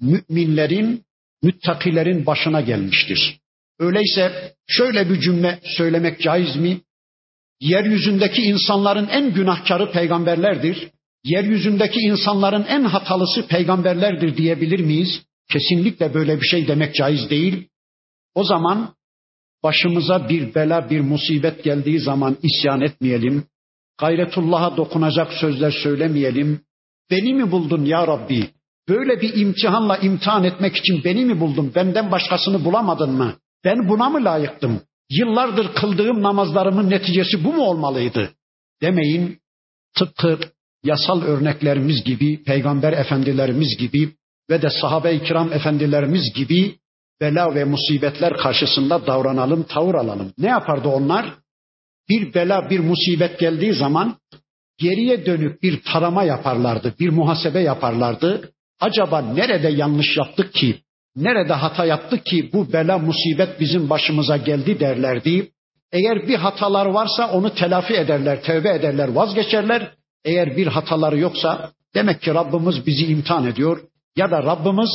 [0.00, 1.04] müminlerin,
[1.42, 3.38] müttakilerin başına gelmiştir.
[3.78, 6.80] Öyleyse şöyle bir cümle söylemek caiz mi?
[7.60, 10.88] Yeryüzündeki insanların en günahkarı peygamberlerdir.
[11.24, 15.22] Yeryüzündeki insanların en hatalısı peygamberlerdir diyebilir miyiz?
[15.50, 17.68] Kesinlikle böyle bir şey demek caiz değil.
[18.34, 18.94] O zaman
[19.62, 23.44] başımıza bir bela, bir musibet geldiği zaman isyan etmeyelim.
[23.98, 26.60] Gayretullah'a dokunacak sözler söylemeyelim.
[27.10, 28.50] Beni mi buldun ya Rabbi?
[28.88, 31.72] Böyle bir imtihanla imtihan etmek için beni mi buldun?
[31.74, 33.34] Benden başkasını bulamadın mı?
[33.64, 34.80] Ben buna mı layıktım?
[35.10, 38.30] Yıllardır kıldığım namazlarımın neticesi bu mu olmalıydı?
[38.82, 39.38] Demeyin.
[39.98, 40.38] Tıpkı
[40.84, 44.12] yasal örneklerimiz gibi, peygamber efendilerimiz gibi
[44.50, 46.74] ve de sahabe-i kiram efendilerimiz gibi
[47.20, 50.32] bela ve musibetler karşısında davranalım, tavır alalım.
[50.38, 51.34] Ne yapardı onlar?
[52.08, 54.16] Bir bela, bir musibet geldiği zaman
[54.78, 58.52] geriye dönük bir tarama yaparlardı, bir muhasebe yaparlardı.
[58.80, 60.80] Acaba nerede yanlış yaptık ki,
[61.16, 65.50] nerede hata yaptık ki bu bela musibet bizim başımıza geldi derlerdi.
[65.92, 69.90] Eğer bir hatalar varsa onu telafi ederler, tövbe ederler, vazgeçerler.
[70.24, 73.80] Eğer bir hataları yoksa demek ki Rabbimiz bizi imtihan ediyor
[74.16, 74.90] ya da Rabbimiz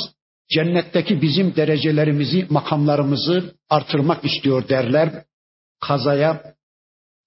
[0.49, 5.23] cennetteki bizim derecelerimizi, makamlarımızı artırmak istiyor derler.
[5.79, 6.43] Kazaya,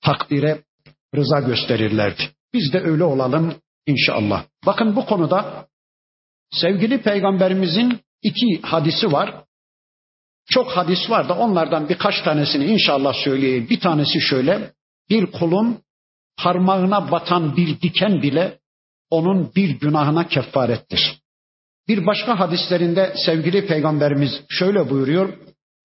[0.03, 0.63] takdire
[1.17, 2.23] rıza gösterirlerdi.
[2.55, 3.55] Biz de öyle olalım
[3.87, 4.45] inşallah.
[4.67, 5.67] Bakın bu konuda
[6.53, 9.45] sevgili peygamberimizin iki hadisi var.
[10.51, 13.67] Çok hadis var da onlardan birkaç tanesini inşallah söyleyeyim.
[13.71, 14.73] Bir tanesi şöyle.
[15.11, 15.79] Bir kulun
[16.39, 18.59] parmağına batan bir diken bile
[19.11, 21.21] onun bir günahına kefarettir.
[21.89, 25.39] Bir başka hadislerinde sevgili peygamberimiz şöyle buyuruyor.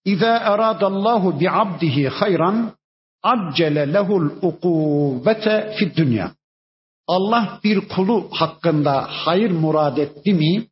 [0.06, 2.75] İza eradallahu bi abdihi hayran
[3.32, 6.32] accele lehul ukubete fid dünya.
[7.08, 10.68] Allah bir kulu hakkında hayır murad etti mi,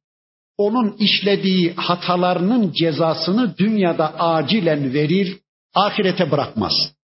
[0.57, 5.37] onun işlediği hatalarının cezasını dünyada acilen verir,
[5.75, 6.73] ahirete bırakmaz.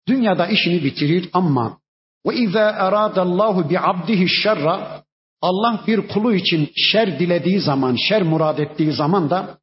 [0.07, 1.77] Dünyada işini bitirir ama
[2.25, 5.03] ve izâ eradallahu bi abdihi şerra
[5.41, 9.57] Allah bir kulu için şer dilediği zaman, şer murad ettiği zaman da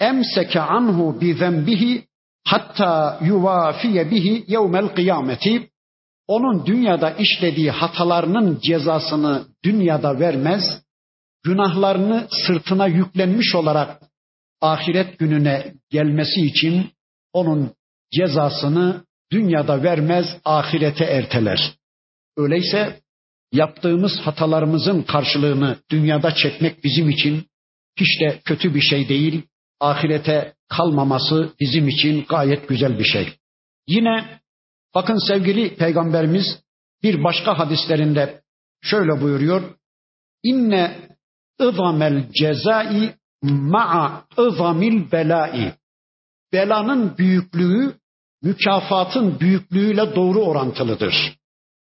[0.00, 2.04] emseke anhu bi zenbihi
[2.44, 5.70] hatta yuvafiye bihi yevmel kıyameti
[6.28, 10.62] onun dünyada işlediği hatalarının cezasını dünyada vermez,
[11.42, 14.02] günahlarını sırtına yüklenmiş olarak
[14.60, 16.90] ahiret gününe gelmesi için
[17.32, 17.72] onun
[18.12, 21.74] cezasını dünyada vermez, ahirete erteler.
[22.36, 23.00] Öyleyse
[23.52, 27.46] yaptığımız hatalarımızın karşılığını dünyada çekmek bizim için
[27.96, 29.42] hiç de kötü bir şey değil.
[29.84, 33.34] Ahirete kalmaması bizim için gayet güzel bir şey.
[33.88, 34.40] Yine
[34.94, 36.46] bakın sevgili peygamberimiz
[37.02, 38.42] bir başka hadislerinde
[38.82, 39.62] şöyle buyuruyor.
[40.42, 40.96] İnne
[41.60, 45.72] ızamel cezai ma'a ızamil belai.
[46.52, 47.94] Belanın büyüklüğü
[48.42, 51.34] mükafatın büyüklüğüyle doğru orantılıdır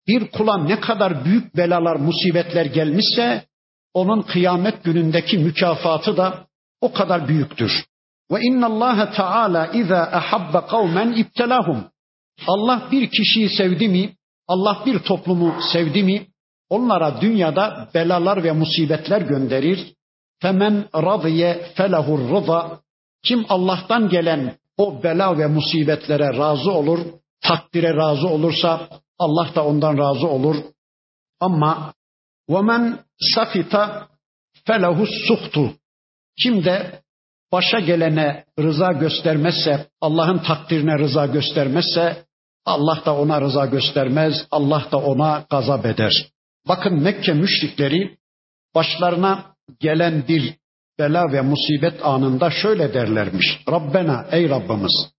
[0.08, 3.46] bir kula ne kadar büyük belalar, musibetler gelmişse
[3.94, 6.47] onun kıyamet günündeki mükafatı da
[6.81, 7.85] o kadar büyüktür.
[8.31, 11.85] Ve inna Allah Teala iza ahabba kavmen ibtelahum.
[12.47, 14.17] Allah bir kişiyi sevdi mi,
[14.49, 16.27] Allah bir toplumu sevdi mi,
[16.71, 19.95] onlara dünyada belalar ve musibetler gönderir.
[20.43, 22.81] Femen radiye felehur rıza.
[23.23, 26.99] Kim Allah'tan gelen o bela ve musibetlere razı olur,
[27.41, 30.57] takdire razı olursa Allah da ondan razı olur.
[31.41, 31.93] Ama
[32.49, 32.99] وَمَنْ
[33.35, 34.09] safita
[34.67, 35.75] فَلَهُ suhtu.
[36.42, 37.02] kim de
[37.52, 42.26] başa gelene rıza göstermezse, Allah'ın takdirine rıza göstermezse,
[42.66, 46.12] Allah da ona rıza göstermez, Allah da ona gazap eder.
[46.68, 48.18] Bakın Mekke müşrikleri
[48.76, 49.46] başlarına
[49.80, 50.54] gelen bir
[51.00, 53.60] bela ve musibet anında şöyle derlermiş.
[53.72, 55.12] Rabbena ey Rabbimiz.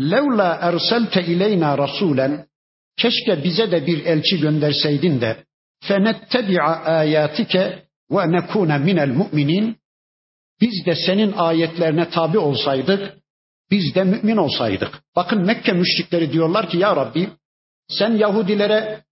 [0.00, 2.46] Levla erselte ileyna rasulen
[2.96, 5.44] Keşke bize de bir elçi gönderseydin de
[5.84, 9.76] fenettebi'a ayatike ve nekune minel mu'minin
[10.60, 13.16] biz de senin ayetlerine tabi olsaydık,
[13.70, 15.02] biz de mümin olsaydık.
[15.16, 17.28] Bakın Mekke müşrikleri diyorlar ki ya Rabbi
[17.88, 19.04] sen Yahudilere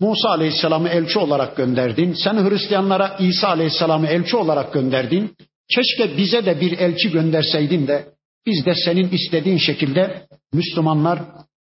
[0.00, 2.12] Musa Aleyhisselam'ı elçi olarak gönderdin.
[2.12, 5.36] Sen Hristiyanlara İsa Aleyhisselam'ı elçi olarak gönderdin.
[5.74, 8.08] Keşke bize de bir elçi gönderseydin de
[8.46, 11.22] biz de senin istediğin şekilde Müslümanlar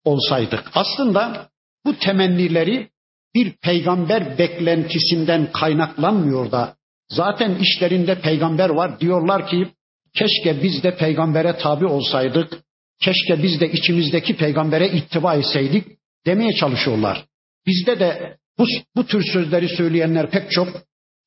[0.04, 0.70] olsaydık.
[0.74, 1.48] Aslında
[1.86, 2.88] bu temennileri
[3.34, 6.76] bir peygamber beklentisinden kaynaklanmıyor da
[7.16, 9.68] zaten işlerinde peygamber var diyorlar ki
[10.14, 12.58] keşke biz de peygambere tabi olsaydık,
[13.00, 15.86] keşke biz de içimizdeki peygambere ittiba etseydik
[16.26, 17.24] demeye çalışıyorlar.
[17.66, 20.68] Bizde de bu, bu tür sözleri söyleyenler pek çok.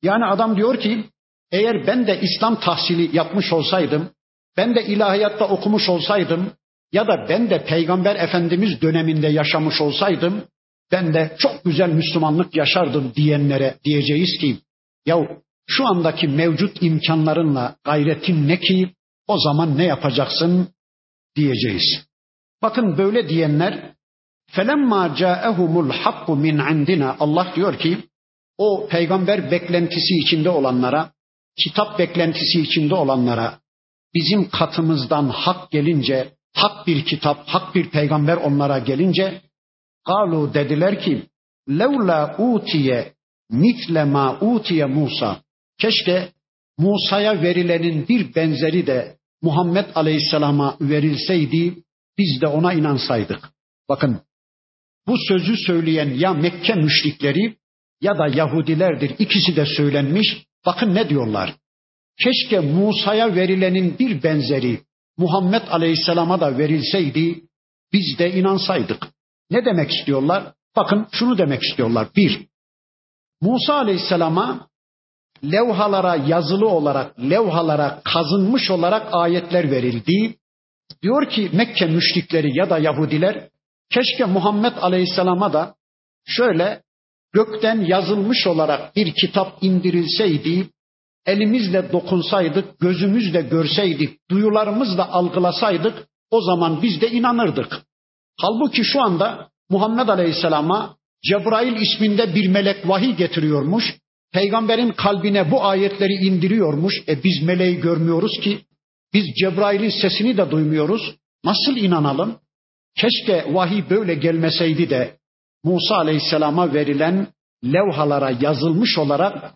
[0.02, 1.04] Yani adam diyor ki
[1.52, 4.10] eğer ben de İslam tahsili yapmış olsaydım,
[4.56, 6.52] ben de ilahiyatta okumuş olsaydım
[6.92, 10.44] ya da ben de Peygamber Efendimiz döneminde yaşamış olsaydım,
[10.92, 14.56] ben de çok güzel Müslümanlık yaşardım diyenlere diyeceğiz ki,
[15.06, 15.28] ya
[15.68, 18.94] şu andaki mevcut imkanlarınla gayretin ne ki
[19.26, 20.68] o zaman ne yapacaksın
[21.36, 22.06] diyeceğiz.
[22.62, 23.94] Bakın böyle diyenler
[24.50, 27.98] felemma caehumul hakku min indina Allah diyor ki
[28.58, 31.12] o peygamber beklentisi içinde olanlara,
[31.64, 33.58] kitap beklentisi içinde olanlara
[34.14, 39.40] bizim katımızdan hak gelince, hak bir kitap, hak bir peygamber onlara gelince
[40.06, 41.26] galu dediler ki
[41.68, 43.12] levla utiye
[43.50, 45.42] mitle ma utiye Musa
[45.78, 46.32] Keşke
[46.78, 51.74] Musa'ya verilenin bir benzeri de Muhammed Aleyhisselam'a verilseydi
[52.18, 53.50] biz de ona inansaydık.
[53.88, 54.20] Bakın
[55.06, 57.56] bu sözü söyleyen ya Mekke müşrikleri
[58.00, 59.14] ya da Yahudilerdir.
[59.18, 60.46] İkisi de söylenmiş.
[60.66, 61.54] Bakın ne diyorlar.
[62.18, 64.80] Keşke Musa'ya verilenin bir benzeri
[65.16, 67.40] Muhammed Aleyhisselam'a da verilseydi
[67.92, 69.08] biz de inansaydık.
[69.50, 70.52] Ne demek istiyorlar?
[70.76, 72.08] Bakın şunu demek istiyorlar.
[72.16, 72.46] Bir,
[73.40, 74.67] Musa Aleyhisselam'a
[75.44, 80.34] levhalara yazılı olarak, levhalara kazınmış olarak ayetler verildi.
[81.02, 83.48] Diyor ki Mekke müşrikleri ya da Yahudiler
[83.90, 85.74] keşke Muhammed Aleyhisselam'a da
[86.26, 86.82] şöyle
[87.32, 90.68] gökten yazılmış olarak bir kitap indirilseydi,
[91.26, 97.82] elimizle dokunsaydık, gözümüzle görseydik, duyularımızla algılasaydık, o zaman biz de inanırdık.
[98.40, 103.96] Halbuki şu anda Muhammed Aleyhisselam'a Cebrail isminde bir melek vahiy getiriyormuş.
[104.32, 106.94] Peygamberin kalbine bu ayetleri indiriyormuş.
[107.08, 108.60] E biz meleği görmüyoruz ki.
[109.14, 111.14] Biz Cebrail'in sesini de duymuyoruz.
[111.44, 112.38] Nasıl inanalım?
[112.96, 115.16] Keşke vahiy böyle gelmeseydi de
[115.64, 117.26] Musa Aleyhisselam'a verilen
[117.64, 119.54] levhalara yazılmış olarak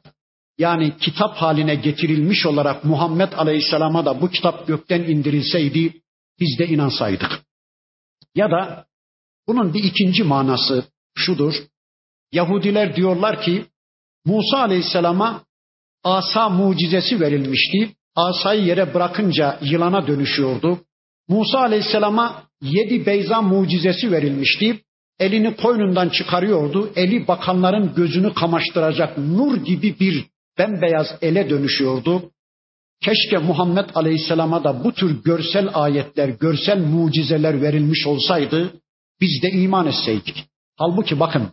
[0.58, 6.02] yani kitap haline getirilmiş olarak Muhammed Aleyhisselam'a da bu kitap gökten indirilseydi
[6.40, 7.40] biz de inansaydık.
[8.34, 8.86] Ya da
[9.48, 10.84] bunun bir ikinci manası
[11.16, 11.54] şudur.
[12.32, 13.64] Yahudiler diyorlar ki
[14.24, 15.44] Musa Aleyhisselam'a
[16.04, 17.94] asa mucizesi verilmişti.
[18.16, 20.78] Asayı yere bırakınca yılana dönüşüyordu.
[21.28, 24.80] Musa Aleyhisselam'a yedi beyza mucizesi verilmişti.
[25.18, 26.92] Elini koynundan çıkarıyordu.
[26.96, 30.24] Eli bakanların gözünü kamaştıracak nur gibi bir
[30.58, 32.30] bembeyaz ele dönüşüyordu.
[33.04, 38.72] Keşke Muhammed Aleyhisselam'a da bu tür görsel ayetler, görsel mucizeler verilmiş olsaydı
[39.20, 40.44] biz de iman etseydik.
[40.76, 41.48] Halbuki bakın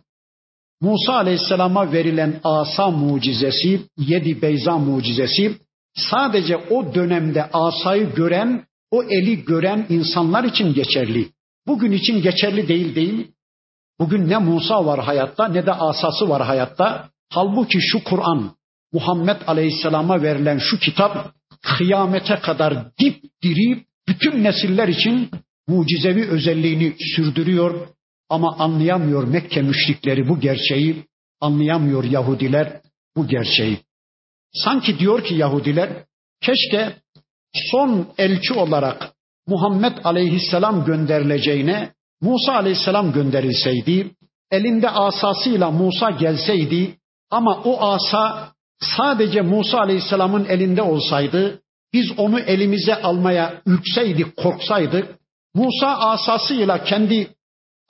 [0.80, 5.56] Musa Aleyhisselam'a verilen asa mucizesi, yedi beyza mucizesi
[5.94, 11.28] sadece o dönemde asayı gören, o eli gören insanlar için geçerli.
[11.66, 13.30] Bugün için geçerli değil değil.
[13.98, 17.08] Bugün ne Musa var hayatta ne de asası var hayatta.
[17.32, 18.50] Halbuki şu Kur'an,
[18.92, 25.30] Muhammed Aleyhisselam'a verilen şu kitap kıyamete kadar dip diri bütün nesiller için
[25.68, 27.88] mucizevi özelliğini sürdürüyor
[28.30, 31.04] ama anlayamıyor Mekke müşrikleri bu gerçeği,
[31.40, 32.80] anlayamıyor Yahudiler
[33.16, 33.78] bu gerçeği.
[34.52, 35.90] Sanki diyor ki Yahudiler
[36.40, 36.96] keşke
[37.70, 39.12] son elçi olarak
[39.46, 44.10] Muhammed aleyhisselam gönderileceğine Musa aleyhisselam gönderilseydi,
[44.50, 46.96] elinde asasıyla Musa gelseydi
[47.30, 51.62] ama o asa sadece Musa Aleyhisselam'ın elinde olsaydı,
[51.92, 55.18] biz onu elimize almaya ürkseydik, korksaydık,
[55.54, 57.34] Musa asasıyla kendi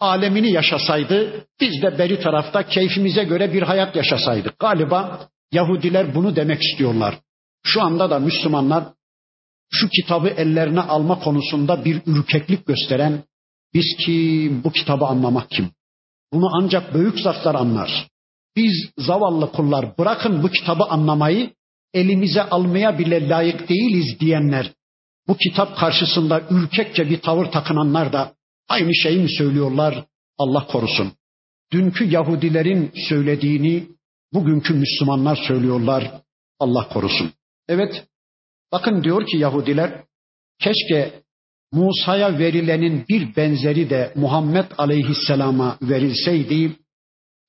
[0.00, 4.58] alemini yaşasaydı, biz de beri tarafta keyfimize göre bir hayat yaşasaydık.
[4.58, 7.18] Galiba Yahudiler bunu demek istiyorlar.
[7.62, 8.84] Şu anda da Müslümanlar
[9.70, 13.24] şu kitabı ellerine alma konusunda bir ürkeklik gösteren,
[13.74, 15.70] biz kim, bu kitabı anlamak kim?
[16.32, 18.08] Bunu ancak büyük zatlar anlar.
[18.56, 21.50] Biz zavallı kullar bırakın bu kitabı anlamayı
[21.94, 24.72] elimize almaya bile layık değiliz diyenler,
[25.28, 28.32] bu kitap karşısında ürkekçe bir tavır takınanlar da
[28.70, 30.04] aynı şeyi mi söylüyorlar?
[30.38, 31.12] Allah korusun.
[31.72, 33.86] Dünkü Yahudilerin söylediğini
[34.32, 36.20] bugünkü Müslümanlar söylüyorlar.
[36.58, 37.32] Allah korusun.
[37.68, 38.06] Evet,
[38.72, 40.04] bakın diyor ki Yahudiler,
[40.58, 41.22] keşke
[41.72, 46.76] Musa'ya verilenin bir benzeri de Muhammed Aleyhisselam'a verilseydi,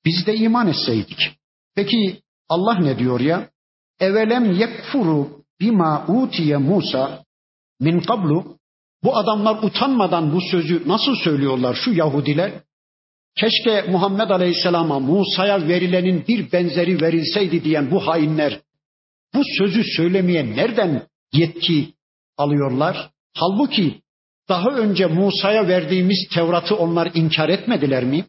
[0.04, 1.30] biz de iman etseydik.
[1.74, 3.50] Peki Allah ne diyor ya?
[4.00, 7.24] Evelem yekfuru bima utiye Musa
[7.80, 8.58] min kablu
[9.04, 12.52] Bu adamlar utanmadan bu sözü nasıl söylüyorlar şu Yahudiler?
[13.36, 18.60] Keşke Muhammed Aleyhisselam'a Musa'ya verilenin bir benzeri verilseydi diyen bu hainler
[19.34, 21.94] bu sözü söylemeye nereden yetki
[22.36, 23.10] alıyorlar?
[23.36, 24.02] Halbuki
[24.48, 28.24] daha önce Musa'ya verdiğimiz Tevrat'ı onlar inkar etmediler mi?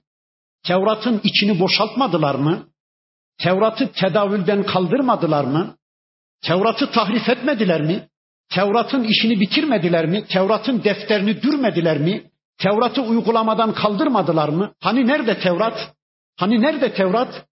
[0.64, 2.68] Tevrat'ın içini boşaltmadılar mı?
[3.38, 5.78] Tevrat'ı tedavülden kaldırmadılar mı?
[6.42, 8.08] Tevrat'ı tahrif etmediler mi?
[8.56, 10.26] Tevrat'ın işini bitirmediler mi?
[10.28, 12.24] Tevrat'ın defterini dürmediler mi?
[12.58, 14.74] Tevrat'ı uygulamadan kaldırmadılar mı?
[14.80, 15.94] Hani nerede Tevrat?
[16.38, 17.46] Hani nerede Tevrat?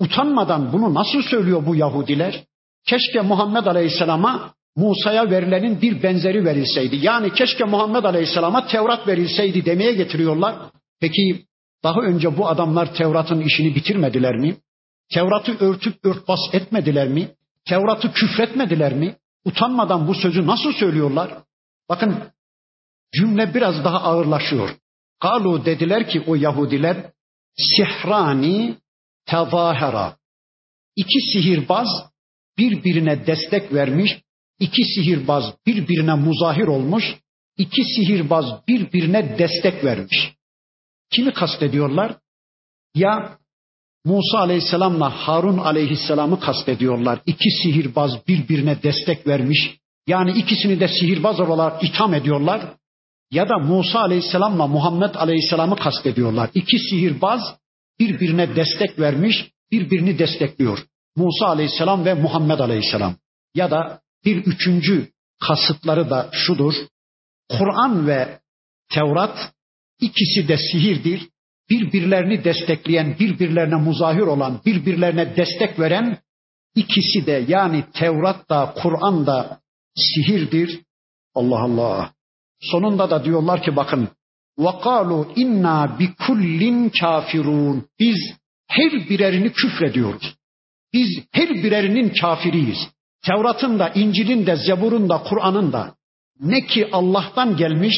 [0.00, 2.44] Utanmadan bunu nasıl söylüyor bu Yahudiler?
[2.86, 6.96] Keşke Muhammed Aleyhisselam'a Musa'ya verilenin bir benzeri verilseydi.
[6.96, 10.54] Yani keşke Muhammed Aleyhisselam'a Tevrat verilseydi demeye getiriyorlar.
[11.00, 11.44] Peki
[11.84, 14.56] daha önce bu adamlar Tevrat'ın işini bitirmediler mi?
[15.14, 17.28] Tevrat'ı örtüp örtbas etmediler mi?
[17.68, 19.16] Tevrat'ı küfretmediler mi?
[19.44, 21.42] Utanmadan bu sözü nasıl söylüyorlar?
[21.88, 22.22] Bakın
[23.14, 24.76] cümle biraz daha ağırlaşıyor.
[25.20, 27.12] Galu dediler ki o Yahudiler
[27.56, 28.76] sihrani
[29.26, 30.16] tezahera.
[30.96, 31.88] İki sihirbaz
[32.58, 34.22] birbirine destek vermiş,
[34.58, 37.04] iki sihirbaz birbirine muzahir olmuş,
[37.56, 40.34] iki sihirbaz birbirine destek vermiş.
[41.10, 42.18] Kimi kastediyorlar?
[42.94, 43.38] Ya
[44.08, 47.20] Musa aleyhisselamla Harun aleyhisselamı kastediyorlar.
[47.26, 49.76] İki sihirbaz birbirine destek vermiş.
[50.06, 52.60] Yani ikisini de sihirbaz olarak itham ediyorlar.
[53.30, 56.50] Ya da Musa aleyhisselamla Muhammed aleyhisselamı kastediyorlar.
[56.54, 57.40] İki sihirbaz
[58.00, 60.78] birbirine destek vermiş, birbirini destekliyor.
[61.16, 63.16] Musa aleyhisselam ve Muhammed aleyhisselam.
[63.54, 65.08] Ya da bir üçüncü
[65.40, 66.74] kasıtları da şudur.
[67.48, 68.38] Kur'an ve
[68.94, 69.52] Tevrat
[70.00, 71.28] ikisi de sihirdir
[71.69, 76.17] Birbirlerini destekleyen, birbirlerine muzahir olan, birbirlerine destek veren
[76.75, 79.59] ikisi de yani Tevrat da Kur'an da
[79.95, 80.79] sihirdir.
[81.35, 82.11] Allah Allah.
[82.61, 84.09] Sonunda da diyorlar ki bakın
[84.57, 87.87] وَقَالُوا inna bi kullin kafirun.
[87.99, 88.17] Biz
[88.67, 90.35] her birerini küfrediyoruz.
[90.93, 92.77] Biz her birerinin kafiriyiz.
[93.25, 95.95] Tevrat'ın da, İncil'in de, Zebur'un da, Kur'an'ın da
[96.39, 97.93] ne ki Allah'tan gelmiş,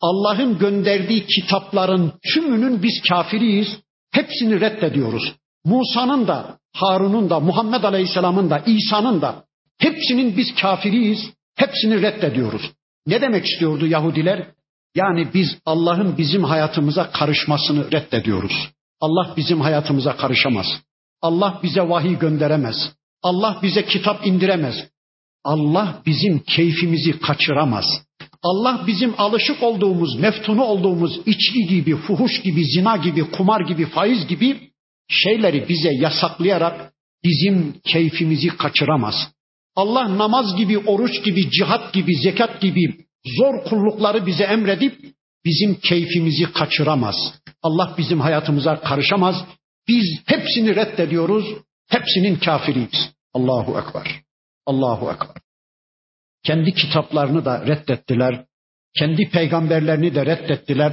[0.00, 3.68] Allah'ın gönderdiği kitapların tümünün biz kafiriyiz.
[4.10, 5.34] Hepsini reddediyoruz.
[5.64, 9.44] Musa'nın da, Harun'un da, Muhammed Aleyhisselam'ın da, İsa'nın da
[9.78, 11.18] hepsinin biz kafiriyiz.
[11.56, 12.72] Hepsini reddediyoruz.
[13.06, 14.46] Ne demek istiyordu Yahudiler?
[14.94, 18.68] Yani biz Allah'ın bizim hayatımıza karışmasını reddediyoruz.
[19.00, 20.66] Allah bizim hayatımıza karışamaz.
[21.22, 22.92] Allah bize vahiy gönderemez.
[23.22, 24.74] Allah bize kitap indiremez.
[25.44, 27.84] Allah bizim keyfimizi kaçıramaz.
[28.42, 34.26] Allah bizim alışık olduğumuz, meftunu olduğumuz içki gibi, fuhuş gibi, zina gibi, kumar gibi, faiz
[34.26, 34.70] gibi
[35.08, 36.92] şeyleri bize yasaklayarak
[37.24, 39.14] bizim keyfimizi kaçıramaz.
[39.76, 43.04] Allah namaz gibi, oruç gibi, cihat gibi, zekat gibi
[43.36, 44.98] zor kullukları bize emredip
[45.44, 47.16] bizim keyfimizi kaçıramaz.
[47.62, 49.44] Allah bizim hayatımıza karışamaz.
[49.88, 51.44] Biz hepsini reddediyoruz.
[51.88, 53.10] Hepsinin kafiriyiz.
[53.34, 54.22] Allahu Ekber.
[54.66, 55.42] Allahu Ekber.
[56.44, 58.44] Kendi kitaplarını da reddettiler.
[58.98, 60.92] Kendi peygamberlerini de reddettiler.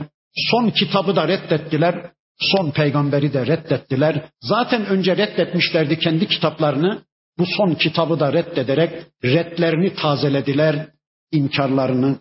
[0.52, 2.12] Son kitabı da reddettiler.
[2.40, 4.30] Son peygamberi de reddettiler.
[4.42, 7.02] Zaten önce reddetmişlerdi kendi kitaplarını.
[7.38, 10.88] Bu son kitabı da reddederek redlerini tazelediler,
[11.32, 12.20] inkarlarını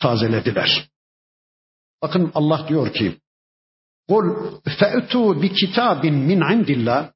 [0.00, 0.88] tazelediler.
[2.02, 3.16] Bakın Allah diyor ki
[4.08, 4.24] Kul
[4.78, 7.10] fe'tu bi kitabin min indillah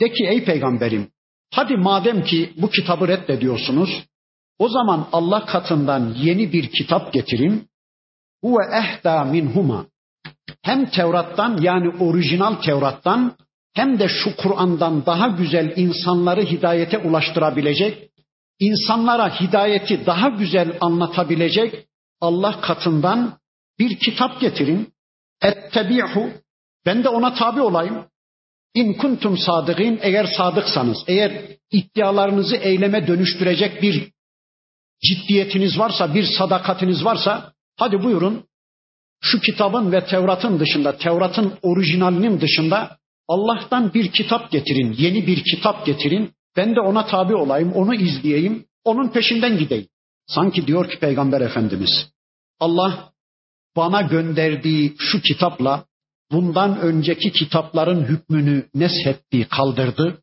[0.00, 1.10] de ki ey peygamberim
[1.50, 3.90] hadi madem ki bu kitabı reddediyorsunuz
[4.58, 7.68] o zaman Allah katından yeni bir kitap getirin.
[8.42, 9.86] Huve ehda minhuma.
[10.62, 13.36] Hem Tevrat'tan yani orijinal Tevrat'tan
[13.74, 18.10] hem de şu Kur'an'dan daha güzel insanları hidayete ulaştırabilecek,
[18.58, 21.86] insanlara hidayeti daha güzel anlatabilecek
[22.20, 23.38] Allah katından
[23.78, 24.92] bir kitap getirin.
[25.42, 26.30] Ettebi'hu.
[26.86, 28.04] Ben de ona tabi olayım.
[28.74, 34.12] İn kuntum sadıgin eğer sadıksanız, eğer iddialarınızı eyleme dönüştürecek bir
[35.02, 38.44] ciddiyetiniz varsa, bir sadakatiniz varsa hadi buyurun
[39.20, 45.86] şu kitabın ve Tevrat'ın dışında, Tevrat'ın orijinalinin dışında Allah'tan bir kitap getirin, yeni bir kitap
[45.86, 46.32] getirin.
[46.56, 49.86] Ben de ona tabi olayım, onu izleyeyim, onun peşinden gideyim.
[50.26, 52.10] Sanki diyor ki Peygamber Efendimiz,
[52.60, 53.12] Allah
[53.76, 55.84] bana gönderdiği şu kitapla
[56.32, 60.22] bundan önceki kitapların hükmünü neshetti, kaldırdı.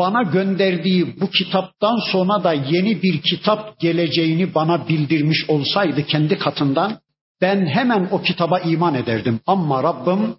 [0.00, 6.98] Bana gönderdiği bu kitaptan sonra da yeni bir kitap geleceğini bana bildirmiş olsaydı kendi katından
[7.40, 9.40] ben hemen o kitaba iman ederdim.
[9.46, 10.36] Ama Rabbim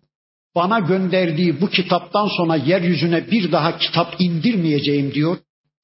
[0.55, 5.38] bana gönderdiği bu kitaptan sonra yeryüzüne bir daha kitap indirmeyeceğim diyor.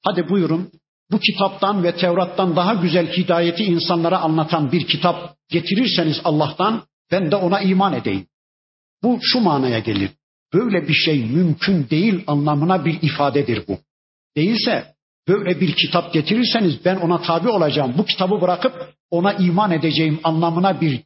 [0.04, 0.70] Hadi buyurun
[1.10, 7.36] bu kitaptan ve Tevrat'tan daha güzel hidayeti insanlara anlatan bir kitap getirirseniz Allah'tan ben de
[7.36, 8.26] ona iman edeyim.
[9.02, 10.10] Bu şu manaya gelir.
[10.54, 13.78] Böyle bir şey mümkün değil anlamına bir ifadedir bu.
[14.36, 14.94] Değilse
[15.28, 17.94] böyle bir kitap getirirseniz ben ona tabi olacağım.
[17.98, 21.00] Bu kitabı bırakıp ona iman edeceğim anlamına bir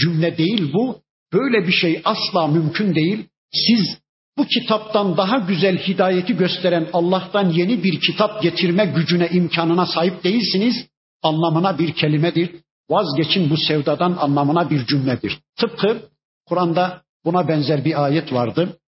[0.00, 1.00] cümle değil bu.
[1.32, 3.26] Böyle bir şey asla mümkün değil.
[3.52, 3.98] Siz
[4.38, 10.86] bu kitaptan daha güzel hidayeti gösteren Allah'tan yeni bir kitap getirme gücüne, imkanına sahip değilsiniz.
[11.22, 12.50] Anlamına bir kelimedir.
[12.90, 15.38] Vazgeçin bu sevdadan anlamına bir cümledir.
[15.56, 16.02] Tıpkı
[16.46, 18.78] Kur'an'da buna benzer bir ayet vardı.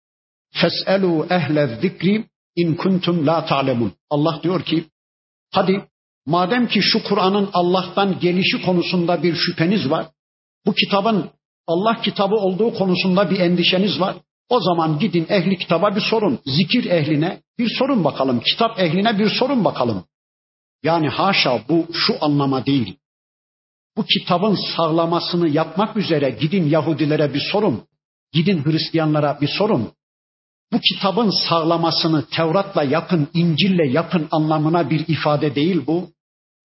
[0.53, 2.25] Fes'elu ehle zikri
[2.57, 3.93] in kuntum la ta'lemun.
[4.11, 4.85] Allah diyor ki
[5.51, 5.85] hadi
[6.27, 10.07] madem ki şu Kur'an'ın Allah'tan gelişi konusunda bir şüpheniz var.
[10.67, 11.31] Bu kitabın
[11.67, 14.17] Allah kitabı olduğu konusunda bir endişeniz var.
[14.49, 16.39] O zaman gidin ehli kitaba bir sorun.
[16.47, 18.41] Zikir ehline bir sorun bakalım.
[18.41, 20.05] Kitap ehline bir sorun bakalım.
[20.83, 22.97] Yani haşa bu şu anlama değil.
[23.97, 27.85] Bu kitabın sağlamasını yapmak üzere gidin Yahudilere bir sorun.
[28.33, 29.93] Gidin Hristiyanlara bir sorun.
[30.73, 36.11] Bu kitabın sağlamasını Tevrat'la yapın, İncil'le yapın anlamına bir ifade değil bu.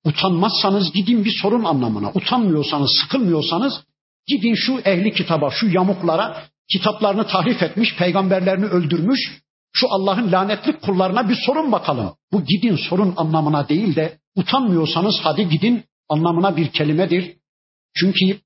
[0.04, 2.10] Utanmazsanız gidin bir sorun anlamına.
[2.14, 3.84] Utanmıyorsanız, sıkılmıyorsanız
[4.26, 6.42] gidin şu ehli kitaba, şu yamuklara
[6.72, 9.42] kitaplarını tahrif etmiş, peygamberlerini öldürmüş,
[9.72, 12.14] şu Allah'ın lanetli kullarına bir sorun bakalım.
[12.32, 17.36] Bu gidin sorun anlamına değil de utanmıyorsanız hadi gidin anlamına bir kelimedir.
[17.96, 18.40] Çünkü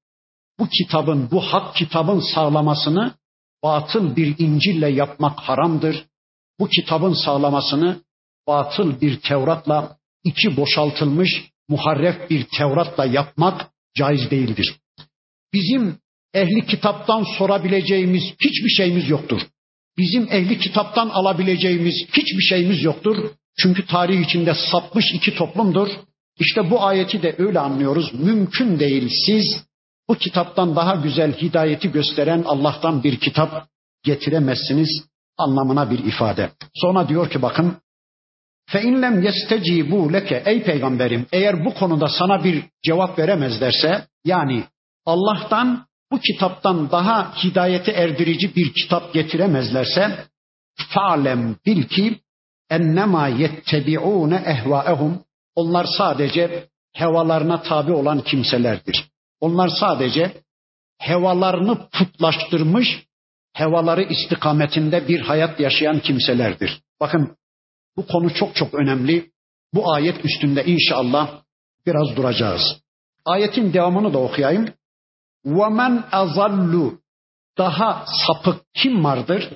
[0.59, 3.15] bu kitabın, bu hak kitabın sağlamasını
[3.63, 6.05] batıl bir İncil'le yapmak haramdır.
[6.61, 8.01] Bu kitabın sağlamasını
[8.47, 11.31] batıl bir Tevrat'la, içi boşaltılmış
[11.69, 14.77] muharref bir Tevrat'la yapmak caiz değildir.
[15.53, 15.99] Bizim
[16.35, 19.41] ehli kitaptan sorabileceğimiz hiçbir şeyimiz yoktur.
[19.99, 23.31] Bizim ehli kitaptan alabileceğimiz hiçbir şeyimiz yoktur.
[23.59, 25.89] Çünkü tarih içinde sapmış iki toplumdur.
[26.39, 28.15] İşte bu ayeti de öyle anlıyoruz.
[28.15, 29.65] Mümkün değil siz
[30.09, 33.69] bu kitaptan daha güzel hidayeti gösteren Allah'tan bir kitap
[34.03, 35.05] getiremezsiniz
[35.39, 36.51] anlamına bir ifade.
[36.75, 37.77] Sonra diyor ki bakın
[38.71, 44.65] fe inlem yestecibu leke ey peygamberim eğer bu konuda sana bir cevap veremezlerse yani
[45.07, 50.27] Allah'tan bu kitaptan daha hidayete erdirici bir kitap getiremezlerse
[50.77, 52.21] fa'lem bil ki
[52.71, 55.23] ennema yettebi'une ehvaehum
[55.55, 59.11] onlar sadece hevalarına tabi olan kimselerdir.
[59.40, 60.42] Onlar sadece
[60.98, 63.06] hevalarını putlaştırmış,
[63.54, 66.82] hevaları istikametinde bir hayat yaşayan kimselerdir.
[67.00, 67.38] Bakın
[67.98, 69.32] bu konu çok çok önemli.
[69.74, 71.42] Bu ayet üstünde inşallah
[71.86, 72.62] biraz duracağız.
[73.26, 74.74] Ayetin devamını da okuyayım.
[75.46, 77.02] وَمَنْ azallu
[77.58, 79.50] Daha sapık kim vardır?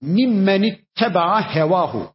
[0.00, 2.12] Mimmeni tebaa hevahu.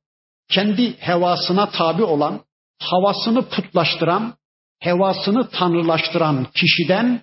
[0.49, 2.41] Kendi hevasına tabi olan,
[2.79, 4.35] havasını putlaştıran,
[4.80, 7.22] hevasını tanrılaştıran kişiden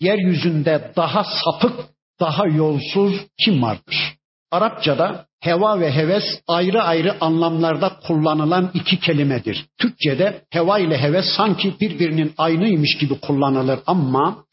[0.00, 1.80] yeryüzünde daha sapık,
[2.20, 4.16] daha yolsuz kim vardır?
[4.50, 9.66] Arapçada heva ve heves ayrı ayrı anlamlarda kullanılan iki kelimedir.
[9.78, 14.46] Türkçede heva ile heves sanki birbirinin aynıymış gibi kullanılır ama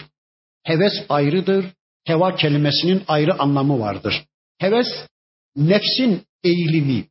[0.63, 1.65] Heves ayrıdır.
[2.03, 4.23] Heva kelimesinin ayrı anlamı vardır.
[4.57, 4.87] Heves
[5.55, 7.05] nefsin eğilimi,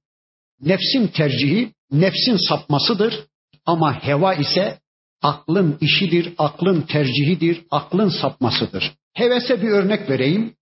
[0.60, 3.26] nefsin tercihi, nefsin sapmasıdır.
[3.66, 4.78] Ama heva ise
[5.22, 8.92] aklın işidir, aklın tercihidir, aklın sapmasıdır.
[9.14, 10.54] Hevese bir örnek vereyim.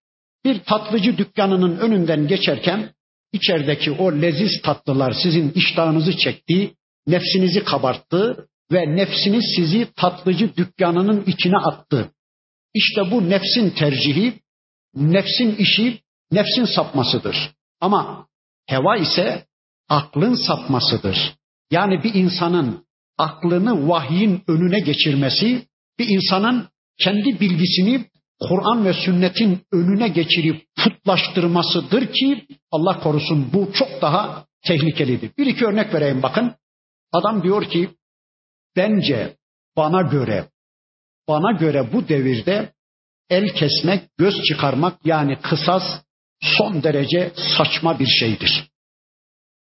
[0.45, 2.95] Bir tatlıcı dükkanının önünden geçerken
[3.33, 6.75] içerideki o leziz tatlılar sizin iştahınızı çekti,
[7.07, 12.11] nefsinizi kabarttı ve nefsiniz sizi tatlıcı dükkanının içine attı.
[12.75, 14.41] İşte bu nefsin tercihi,
[14.95, 16.01] nefsin işi,
[16.33, 17.37] nefsin sapmasıdır.
[17.81, 18.27] Ama
[18.67, 19.47] heva ise
[19.89, 21.35] aklın sapmasıdır.
[21.71, 22.85] Yani bir insanın
[23.21, 25.67] aklını vahyin önüne geçirmesi,
[25.99, 26.69] bir insanın
[26.99, 28.05] kendi bilgisini
[28.41, 35.31] Kur'an ve sünnetin önüne geçirip putlaştırmasıdır ki Allah korusun bu çok daha tehlikelidir.
[35.39, 36.55] Bir iki örnek vereyim bakın.
[37.13, 37.91] Adam diyor ki
[38.77, 39.37] bence
[39.77, 40.49] bana göre
[41.29, 42.73] bana göre bu devirde
[43.31, 45.83] el kesmek, göz çıkarmak yani kısas
[46.41, 48.71] son derece saçma bir şeydir.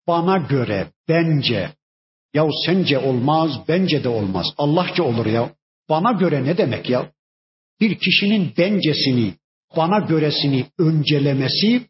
[0.07, 1.71] Bana göre, bence,
[2.33, 4.47] ya sence olmaz, bence de olmaz.
[4.57, 5.49] Allahça olur ya.
[5.89, 7.11] Bana göre ne demek ya?
[7.81, 9.33] Bir kişinin bencesini,
[9.77, 11.81] bana göresini öncelemesi,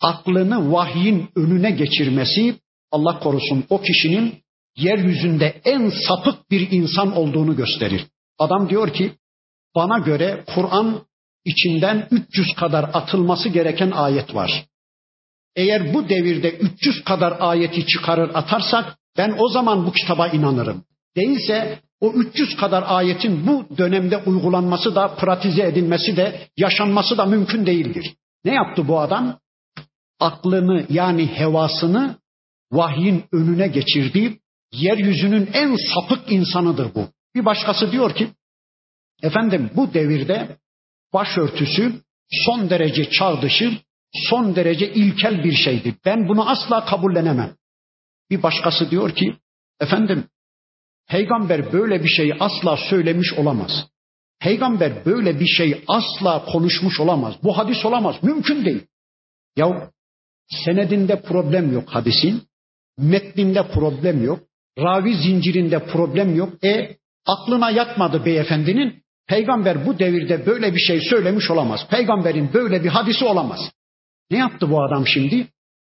[0.00, 2.54] aklını vahyin önüne geçirmesi,
[2.90, 4.34] Allah korusun o kişinin
[4.76, 8.06] yeryüzünde en sapık bir insan olduğunu gösterir.
[8.38, 9.12] Adam diyor ki
[9.74, 11.06] bana göre Kur'an
[11.44, 14.66] içinden 300 kadar atılması gereken ayet var.
[15.56, 20.84] Eğer bu devirde 300 kadar ayeti çıkarır atarsak Ben o zaman bu kitaba inanırım.
[21.16, 27.66] Değilse o 300 kadar ayetin bu dönemde uygulanması da, pratize edilmesi de, yaşanması da mümkün
[27.66, 28.14] değildir.
[28.44, 29.38] Ne yaptı bu adam?
[30.20, 32.16] Aklını yani hevasını
[32.72, 34.38] vahyin önüne geçirdi.
[34.72, 37.08] Yeryüzünün en sapık insanıdır bu.
[37.34, 38.28] Bir başkası diyor ki,
[39.22, 40.56] efendim bu devirde
[41.12, 41.92] başörtüsü
[42.30, 43.72] son derece çağ dışı,
[44.28, 45.94] son derece ilkel bir şeydir.
[46.04, 47.54] Ben bunu asla kabullenemem.
[48.30, 49.36] Bir başkası diyor ki,
[49.80, 50.24] efendim
[51.08, 53.86] peygamber böyle bir şeyi asla söylemiş olamaz.
[54.40, 57.34] Peygamber böyle bir şey asla konuşmuş olamaz.
[57.42, 58.16] Bu hadis olamaz.
[58.22, 58.86] Mümkün değil.
[59.56, 59.90] Ya
[60.64, 62.42] senedinde problem yok hadisin.
[62.98, 64.40] Metninde problem yok.
[64.78, 66.64] Ravi zincirinde problem yok.
[66.64, 66.96] E
[67.26, 69.02] aklına yatmadı beyefendinin.
[69.26, 71.80] Peygamber bu devirde böyle bir şey söylemiş olamaz.
[71.90, 73.60] Peygamberin böyle bir hadisi olamaz.
[74.30, 75.46] Ne yaptı bu adam şimdi?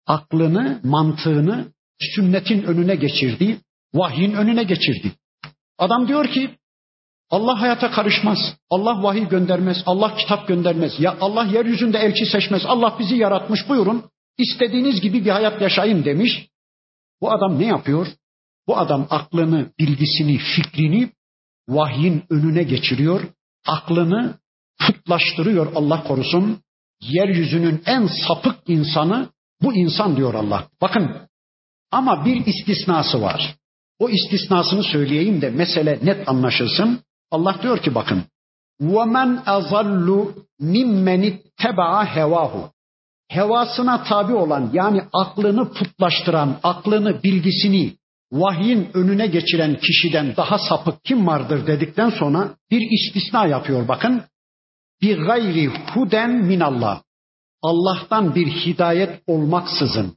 [0.06, 3.60] Aklını, mantığını sünnetin önüne geçirdi,
[3.94, 5.12] vahyin önüne geçirdi.
[5.78, 6.50] Adam diyor ki
[7.30, 8.38] Allah hayata karışmaz.
[8.70, 9.82] Allah vahiy göndermez.
[9.86, 11.00] Allah kitap göndermez.
[11.00, 12.66] Ya Allah yeryüzünde elçi seçmez.
[12.66, 14.04] Allah bizi yaratmış buyurun.
[14.38, 16.48] İstediğiniz gibi bir hayat yaşayın demiş.
[17.20, 18.06] Bu adam ne yapıyor?
[18.66, 21.10] Bu adam aklını, bilgisini, fikrini
[21.68, 23.20] vahyin önüne geçiriyor.
[23.66, 24.34] Aklını
[24.86, 26.62] putlaştırıyor Allah korusun.
[27.00, 29.28] Yeryüzünün en sapık insanı
[29.62, 30.68] bu insan diyor Allah.
[30.80, 31.27] Bakın
[31.91, 33.55] ama bir istisnası var.
[33.99, 36.99] O istisnasını söyleyeyim de mesele net anlaşılsın.
[37.31, 38.23] Allah diyor ki bakın.
[38.81, 42.69] وَمَنْ أَظَلُّ مِمَّنِ اتَّبَعَ هَوَاهُ
[43.27, 47.93] Hevasına tabi olan yani aklını putlaştıran, aklını, bilgisini
[48.31, 54.23] vahyin önüne geçiren kişiden daha sapık kim vardır dedikten sonra bir istisna yapıyor bakın.
[55.01, 57.01] Bir gayri huden minallah.
[57.61, 60.16] Allah'tan bir hidayet olmaksızın,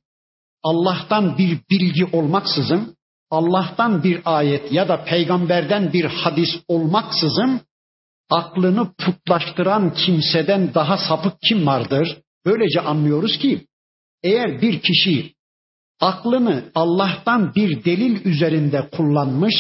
[0.63, 2.95] Allah'tan bir bilgi olmaksızın,
[3.31, 7.61] Allah'tan bir ayet ya da peygamberden bir hadis olmaksızın
[8.29, 12.17] aklını putlaştıran kimseden daha sapık kim vardır?
[12.45, 13.65] Böylece anlıyoruz ki
[14.23, 15.33] eğer bir kişi
[15.99, 19.53] aklını Allah'tan bir delil üzerinde kullanmış,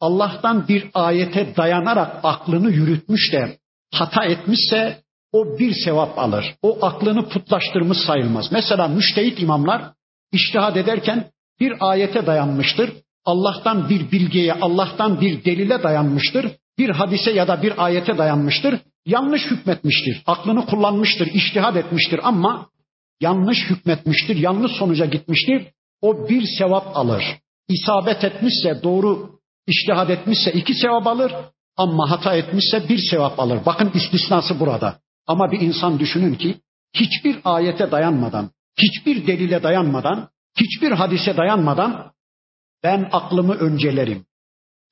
[0.00, 3.58] Allah'tan bir ayete dayanarak aklını yürütmüş de
[3.92, 5.02] hata etmişse
[5.32, 6.54] o bir sevap alır.
[6.62, 8.52] O aklını putlaştırmış sayılmaz.
[8.52, 9.82] Mesela müştehit imamlar
[10.32, 12.92] iştihad ederken bir ayete dayanmıştır.
[13.24, 16.52] Allah'tan bir bilgiye, Allah'tan bir delile dayanmıştır.
[16.78, 18.80] Bir hadise ya da bir ayete dayanmıştır.
[19.06, 20.22] Yanlış hükmetmiştir.
[20.26, 22.68] Aklını kullanmıştır, iştihad etmiştir ama
[23.20, 25.66] yanlış hükmetmiştir, yanlış sonuca gitmiştir.
[26.02, 27.24] O bir sevap alır.
[27.68, 29.30] İsabet etmişse, doğru
[29.66, 31.32] iştihad etmişse iki sevap alır.
[31.76, 33.58] Ama hata etmişse bir sevap alır.
[33.66, 34.98] Bakın istisnası burada.
[35.26, 36.60] Ama bir insan düşünün ki
[36.94, 40.28] hiçbir ayete dayanmadan, hiçbir delile dayanmadan,
[40.60, 42.12] hiçbir hadise dayanmadan
[42.82, 44.24] ben aklımı öncelerim.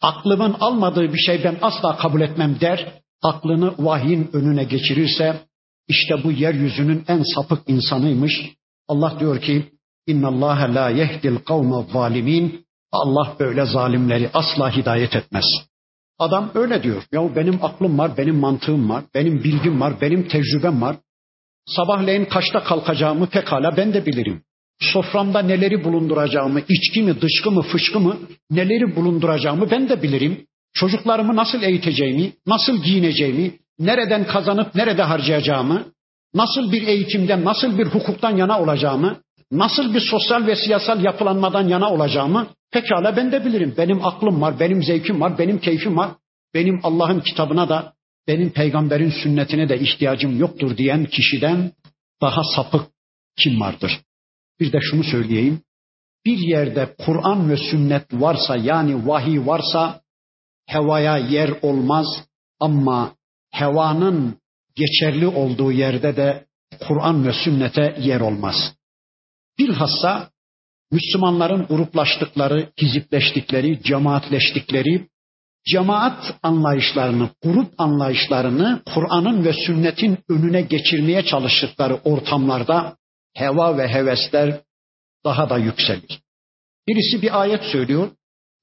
[0.03, 2.93] Aklımın almadığı bir şey ben asla kabul etmem der.
[3.23, 5.41] Aklını vahyin önüne geçirirse
[5.89, 8.53] işte bu yeryüzünün en sapık insanıymış.
[8.89, 9.73] Allah diyor ki
[10.07, 12.67] İnna Allah la yehdil kavme zalimin.
[12.93, 15.45] Allah böyle zalimleri asla hidayet etmez.
[16.19, 17.03] Adam öyle diyor.
[17.13, 20.97] Ya benim aklım var, benim mantığım var, benim bilgim var, benim tecrübem var.
[21.67, 24.43] Sabahleyin kaçta kalkacağımı pekala ben de bilirim.
[24.81, 28.17] Soframda neleri bulunduracağımı, içki mi, dışkı mı, fışkı mı,
[28.51, 30.47] neleri bulunduracağımı ben de bilirim.
[30.75, 35.85] Çocuklarımı nasıl eğiteceğimi, nasıl giyineceğimi, nereden kazanıp nerede harcayacağımı,
[36.35, 39.17] nasıl bir eğitimden, nasıl bir hukuktan yana olacağımı,
[39.53, 43.75] nasıl bir sosyal ve siyasal yapılanmadan yana olacağımı pekala ben de bilirim.
[43.79, 46.11] Benim aklım var, benim zevkim var, benim keyfim var.
[46.55, 47.93] Benim Allah'ın kitabına da,
[48.29, 51.73] benim peygamberin sünnetine de ihtiyacım yoktur diyen kişiden
[52.21, 52.87] daha sapık
[53.39, 54.01] kim vardır?
[54.61, 55.61] Bir de şunu söyleyeyim.
[56.25, 60.01] Bir yerde Kur'an ve sünnet varsa yani vahiy varsa
[60.67, 62.07] hevaya yer olmaz
[62.61, 63.15] ama
[63.51, 64.39] hevanın
[64.77, 66.47] geçerli olduğu yerde de
[66.89, 68.75] Kur'an ve sünnete yer olmaz.
[69.59, 70.31] Bilhassa
[70.91, 75.09] Müslümanların gruplaştıkları, hizipleştikleri, cemaatleştikleri,
[75.67, 82.97] cemaat anlayışlarını, grup anlayışlarını Kur'an'ın ve sünnetin önüne geçirmeye çalıştıkları ortamlarda
[83.35, 84.61] heva ve hevesler
[85.25, 86.21] daha da yükselir.
[86.89, 88.09] Birisi bir ayet söylüyor,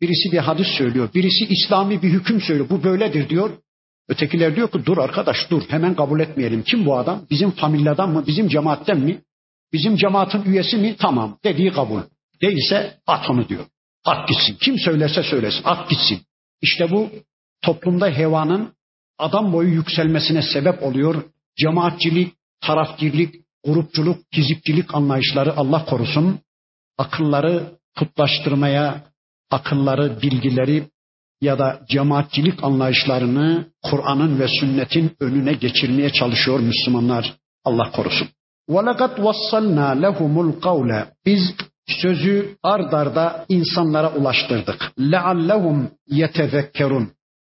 [0.01, 2.69] birisi bir hadis söylüyor, birisi İslami bir hüküm söylüyor.
[2.69, 3.57] Bu böyledir diyor.
[4.09, 6.63] Ötekiler diyor ki dur arkadaş dur hemen kabul etmeyelim.
[6.63, 7.25] Kim bu adam?
[7.29, 8.23] Bizim familyadan mı?
[8.27, 9.21] Bizim cemaatten mi?
[9.73, 10.95] Bizim cemaatin üyesi mi?
[10.99, 11.37] Tamam.
[11.43, 12.01] Dediği kabul.
[12.41, 13.65] Değilse at onu diyor.
[14.05, 14.57] At gitsin.
[14.61, 15.61] Kim söylerse söylesin.
[15.63, 16.21] At gitsin.
[16.62, 17.10] İşte bu
[17.62, 18.72] toplumda hevanın
[19.18, 21.24] adam boyu yükselmesine sebep oluyor.
[21.56, 26.40] Cemaatçilik, tarafgirlik, grupçuluk, kizipçilik anlayışları Allah korusun.
[26.98, 29.04] Akılları putlaştırmaya,
[29.50, 30.88] akılları, bilgileri
[31.40, 37.34] ya da cemaatçilik anlayışlarını Kur'an'ın ve sünnetin önüne geçirmeye çalışıyor Müslümanlar.
[37.64, 38.28] Allah korusun.
[38.68, 41.54] وَلَقَدْ وَصَّلْنَا لَهُمُ الْقَوْلَ Biz
[41.86, 44.92] sözü ard arda insanlara ulaştırdık.
[44.98, 47.06] لَعَلَّهُمْ يَتَذَكَّرُونَ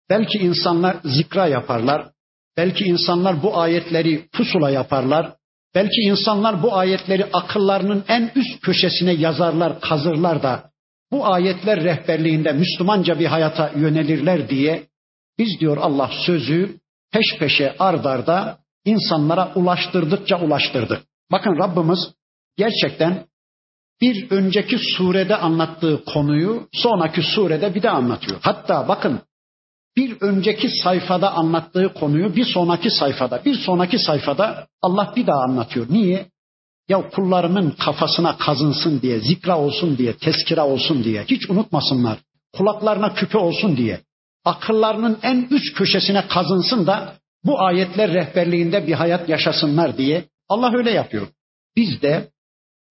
[0.10, 2.10] Belki insanlar zikra yaparlar.
[2.58, 5.36] Belki insanlar bu ayetleri pusula yaparlar.
[5.76, 10.72] Belki insanlar bu ayetleri akıllarının en üst köşesine yazarlar, kazırlar da
[11.12, 14.84] bu ayetler rehberliğinde Müslümanca bir hayata yönelirler diye
[15.38, 16.80] biz diyor Allah sözü
[17.12, 21.02] peş peşe ardarda insanlara ulaştırdıkça ulaştırdık.
[21.32, 22.00] Bakın Rabbimiz
[22.58, 23.26] gerçekten
[24.01, 28.39] bir önceki surede anlattığı konuyu sonraki surede bir de anlatıyor.
[28.43, 29.21] Hatta bakın
[29.97, 35.87] bir önceki sayfada anlattığı konuyu bir sonraki sayfada, bir sonraki sayfada Allah bir daha anlatıyor.
[35.91, 36.27] Niye?
[36.89, 42.19] Ya kullarımın kafasına kazınsın diye, zikra olsun diye, tezkira olsun diye, hiç unutmasınlar.
[42.57, 44.01] Kulaklarına küpe olsun diye,
[44.45, 50.91] akıllarının en üst köşesine kazınsın da bu ayetler rehberliğinde bir hayat yaşasınlar diye Allah öyle
[50.91, 51.29] yapıyor.
[51.77, 52.29] Biz de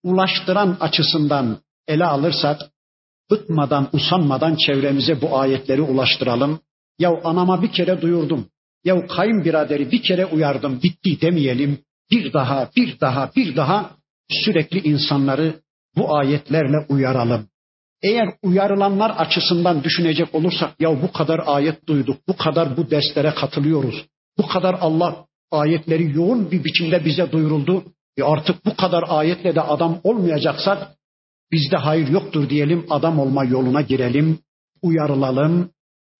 [0.05, 2.61] ulaştıran açısından ele alırsak
[3.31, 6.59] bıkmadan, usanmadan çevremize bu ayetleri ulaştıralım.
[6.99, 8.47] Ya anama bir kere duyurdum.
[8.83, 11.79] Ya kayınbiraderi bir kere uyardım, bitti demeyelim.
[12.11, 13.91] Bir daha, bir daha, bir daha
[14.29, 15.53] sürekli insanları
[15.97, 17.47] bu ayetlerle uyaralım.
[18.03, 24.05] Eğer uyarılanlar açısından düşünecek olursak ya bu kadar ayet duyduk, bu kadar bu derslere katılıyoruz.
[24.37, 27.83] Bu kadar Allah ayetleri yoğun bir biçimde bize duyuruldu.
[28.16, 30.88] E artık bu kadar ayetle de adam olmayacaksak
[31.52, 34.38] bizde hayır yoktur diyelim, adam olma yoluna girelim,
[34.82, 35.70] uyarılalım.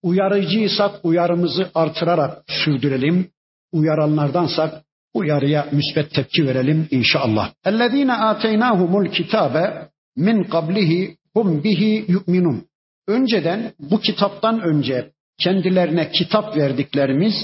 [0.03, 3.31] Uyarıcıysak uyarımızı artırarak sürdürelim.
[3.73, 7.53] Uyaranlardansak uyarıya müsbet tepki verelim inşallah.
[7.65, 12.67] اَلَّذ۪ينَ آتَيْنَاهُمُ الْكِتَابَ min qablihi hum bihi yu'minun.
[13.07, 17.35] Önceden bu kitaptan önce kendilerine kitap verdiklerimiz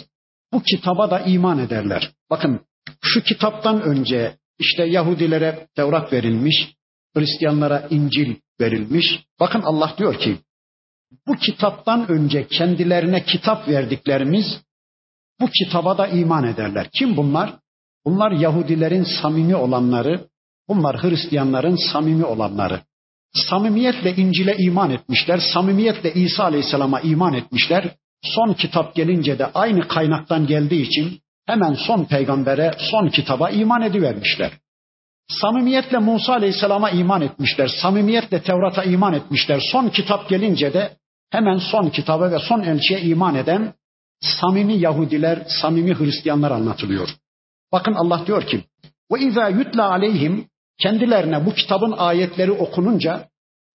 [0.53, 2.11] bu kitaba da iman ederler.
[2.31, 2.61] Bakın
[3.03, 6.56] şu kitaptan önce işte Yahudilere Tevrat verilmiş,
[7.16, 9.06] Hristiyanlara İncil verilmiş.
[9.40, 10.38] Bakın Allah diyor ki
[11.28, 14.46] bu kitaptan önce kendilerine kitap verdiklerimiz
[15.40, 16.90] bu kitaba da iman ederler.
[16.94, 17.54] Kim bunlar?
[18.06, 20.28] Bunlar Yahudilerin samimi olanları,
[20.68, 22.82] bunlar Hristiyanların samimi olanları.
[23.34, 27.96] Samimiyetle İncil'e iman etmişler, samimiyetle İsa Aleyhisselam'a iman etmişler.
[28.24, 34.52] Son kitap gelince de aynı kaynaktan geldiği için hemen son peygambere, son kitaba iman edivermişler.
[35.30, 39.62] Samimiyetle Musa Aleyhisselam'a iman etmişler, samimiyetle Tevrat'a iman etmişler.
[39.72, 40.98] Son kitap gelince de
[41.30, 43.74] hemen son kitaba ve son elçiye iman eden
[44.22, 47.10] samimi Yahudiler, samimi Hristiyanlar anlatılıyor.
[47.72, 48.64] Bakın Allah diyor ki:
[49.12, 50.48] "Ve izâ yutla aleyhim"
[50.80, 53.28] kendilerine bu kitabın ayetleri okununca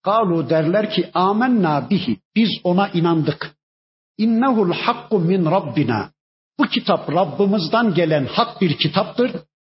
[0.02, 3.50] galu derler ki amennâ bihi biz ona inandık.
[4.18, 6.10] İnnehul hakku min rabbina.
[6.58, 9.30] Bu kitap Rabbimizden gelen hak bir kitaptır.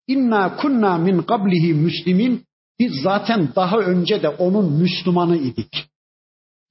[0.06, 2.44] İnna kunna min qablihi müslimin.
[2.78, 5.88] Biz zaten daha önce de onun Müslümanı idik.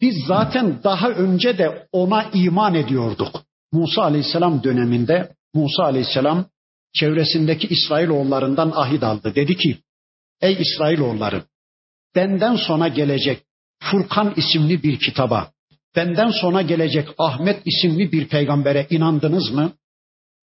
[0.02, 3.42] Biz zaten daha önce de ona iman ediyorduk.
[3.72, 6.46] Musa Aleyhisselam döneminde Musa Aleyhisselam
[6.94, 9.36] çevresindeki İsrailoğullarından ahit aldı.
[9.36, 9.78] Dedi ki,
[10.42, 11.44] ey İsrailoğulları
[12.16, 13.44] benden sonra gelecek
[13.84, 15.52] Furkan isimli bir kitaba,
[15.96, 19.72] benden sonra gelecek Ahmet isimli bir peygambere inandınız mı?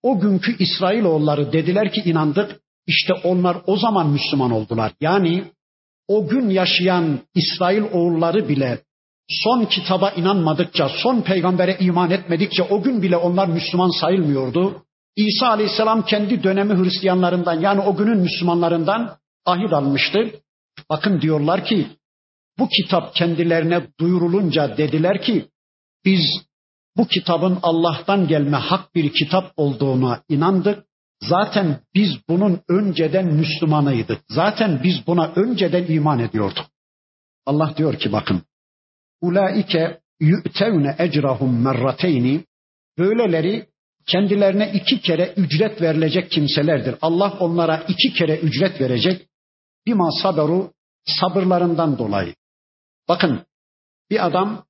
[0.02, 2.60] O günkü İsrailoğulları dediler ki inandık.
[2.86, 4.92] İşte onlar o zaman Müslüman oldular.
[5.00, 5.44] Yani
[6.08, 8.78] o gün yaşayan İsrail oğulları bile
[9.28, 14.82] son kitaba inanmadıkça, son peygambere iman etmedikçe o gün bile onlar Müslüman sayılmıyordu.
[15.16, 20.30] İsa Aleyhisselam kendi dönemi Hristiyanlarından yani o günün Müslümanlarından ahit almıştı.
[20.90, 21.86] Bakın diyorlar ki
[22.58, 25.46] bu kitap kendilerine duyurulunca dediler ki
[26.04, 26.20] biz
[26.96, 30.84] bu kitabın Allah'tan gelme hak bir kitap olduğuna inandık.
[31.22, 34.20] Zaten biz bunun önceden Müslümanıydık.
[34.28, 36.66] Zaten biz buna önceden iman ediyorduk.
[37.46, 38.42] Allah diyor ki bakın.
[39.20, 42.44] Ulaike yu'tevne ecrahum merrateyni.
[42.98, 43.66] Böyleleri
[44.06, 46.94] kendilerine iki kere ücret verilecek kimselerdir.
[47.02, 49.28] Allah onlara iki kere ücret verecek.
[49.86, 50.72] Bima saberu
[51.04, 52.34] sabırlarından dolayı.
[53.08, 53.46] Bakın
[54.10, 54.64] bir adam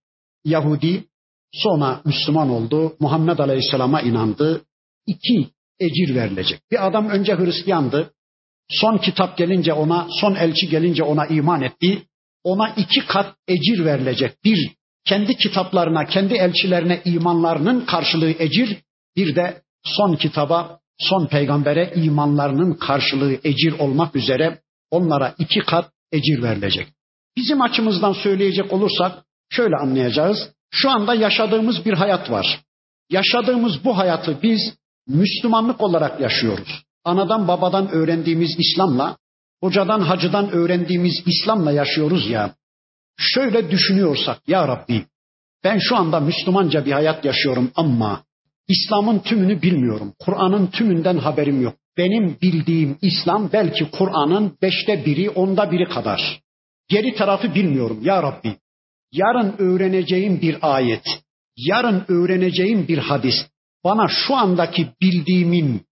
[0.44, 1.04] Yahudi
[1.53, 2.96] sonra Müslüman oldu.
[3.00, 4.62] Muhammed Aleyhisselam'a inandı.
[5.07, 5.48] İki
[5.80, 6.61] ecir verilecek.
[6.70, 8.11] Bir adam önce Hristiyandı.
[8.68, 12.03] Son kitap gelince ona, son elçi gelince ona iman etti.
[12.44, 14.44] Ona iki kat ecir verilecek.
[14.44, 14.70] Bir,
[15.05, 18.76] kendi kitaplarına, kendi elçilerine imanlarının karşılığı ecir.
[19.16, 26.42] Bir de son kitaba, son peygambere imanlarının karşılığı ecir olmak üzere onlara iki kat ecir
[26.42, 26.86] verilecek.
[27.36, 30.38] Bizim açımızdan söyleyecek olursak Şöyle anlayacağız.
[30.72, 32.60] Şu anda yaşadığımız bir hayat var.
[33.10, 34.60] Yaşadığımız bu hayatı biz
[35.08, 36.82] Müslümanlık olarak yaşıyoruz.
[37.04, 39.16] Anadan babadan öğrendiğimiz İslam'la,
[39.60, 42.54] hocadan hacıdan öğrendiğimiz İslam'la yaşıyoruz ya.
[43.18, 45.04] Şöyle düşünüyorsak ya Rabbi
[45.64, 48.22] ben şu anda Müslümanca bir hayat yaşıyorum ama
[48.68, 50.12] İslam'ın tümünü bilmiyorum.
[50.18, 51.74] Kur'an'ın tümünden haberim yok.
[51.96, 56.40] Benim bildiğim İslam belki Kur'an'ın beşte biri, onda biri kadar.
[56.88, 58.56] Geri tarafı bilmiyorum ya Rabbi.
[59.12, 61.04] Yarın öğreneceğim bir ayet,
[61.56, 63.34] yarın öğreneceğim bir hadis
[63.84, 65.82] bana şu andaki bildiğimin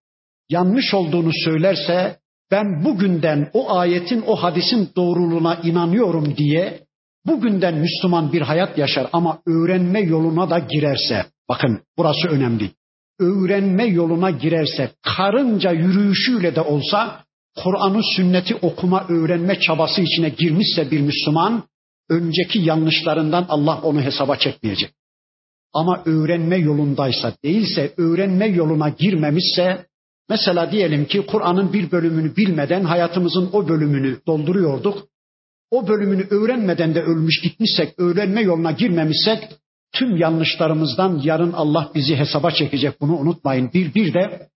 [0.50, 2.16] yanlış olduğunu söylerse
[2.50, 6.80] ben bugünden o ayetin o hadisin doğruluğuna inanıyorum diye
[7.26, 12.70] bugünden Müslüman bir hayat yaşar ama öğrenme yoluna da girerse bakın burası önemli.
[13.18, 17.24] Öğrenme yoluna girerse karınca yürüyüşüyle de olsa
[17.56, 21.62] Kur'an'ı sünneti okuma öğrenme çabası içine girmişse bir Müslüman
[22.10, 24.90] önceki yanlışlarından Allah onu hesaba çekmeyecek.
[25.72, 29.86] Ama öğrenme yolundaysa değilse öğrenme yoluna girmemişse
[30.28, 35.08] mesela diyelim ki Kur'an'ın bir bölümünü bilmeden hayatımızın o bölümünü dolduruyorduk.
[35.70, 39.48] O bölümünü öğrenmeden de ölmüş gitmişsek, öğrenme yoluna girmemişsek
[39.92, 43.70] tüm yanlışlarımızdan yarın Allah bizi hesaba çekecek bunu unutmayın.
[43.74, 44.48] Bir, bir de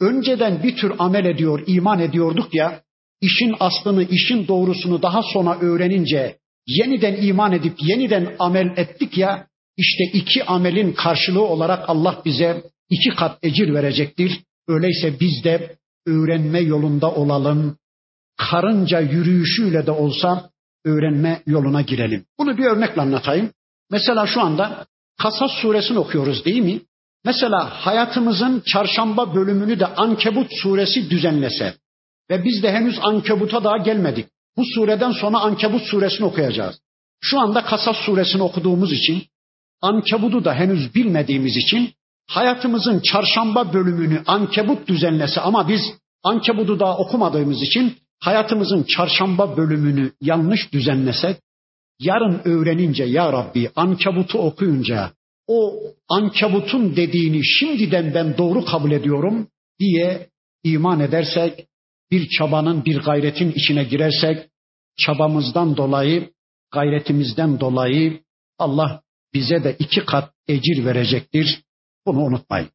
[0.00, 2.82] önceden bir tür amel ediyor, iman ediyorduk ya,
[3.20, 9.46] işin aslını, işin doğrusunu daha sonra öğrenince yeniden iman edip yeniden amel ettik ya,
[9.76, 14.40] işte iki amelin karşılığı olarak Allah bize iki kat ecir verecektir.
[14.68, 17.78] Öyleyse biz de öğrenme yolunda olalım.
[18.36, 20.50] Karınca yürüyüşüyle de olsa
[20.84, 22.24] öğrenme yoluna girelim.
[22.38, 23.50] Bunu bir örnekle anlatayım.
[23.90, 24.86] Mesela şu anda
[25.22, 26.80] Kasas suresini okuyoruz değil mi?
[27.24, 31.74] Mesela hayatımızın çarşamba bölümünü de Ankebut suresi düzenlese
[32.30, 34.26] ve biz de henüz Ankebut'a daha gelmedik.
[34.56, 36.80] Bu sureden sonra Ankebut suresini okuyacağız.
[37.20, 39.22] Şu anda Kasas suresini okuduğumuz için
[39.80, 41.92] Ankebut'u da henüz bilmediğimiz için
[42.26, 45.80] hayatımızın çarşamba bölümünü Ankebut düzenlese ama biz
[46.22, 51.36] Ankebut'u daha okumadığımız için hayatımızın çarşamba bölümünü yanlış düzenlesek
[52.00, 55.10] yarın öğrenince ya Rabbi Ankebut'u okuyunca
[55.46, 55.74] o
[56.08, 59.48] Ankebut'un dediğini şimdiden ben doğru kabul ediyorum
[59.80, 60.28] diye
[60.64, 61.66] iman edersek
[62.10, 64.48] bir çabanın bir gayretin içine girersek
[64.96, 66.30] çabamızdan dolayı
[66.72, 68.20] gayretimizden dolayı
[68.58, 69.02] Allah
[69.34, 71.62] bize de iki kat ecir verecektir.
[72.06, 72.68] Bunu unutmayın.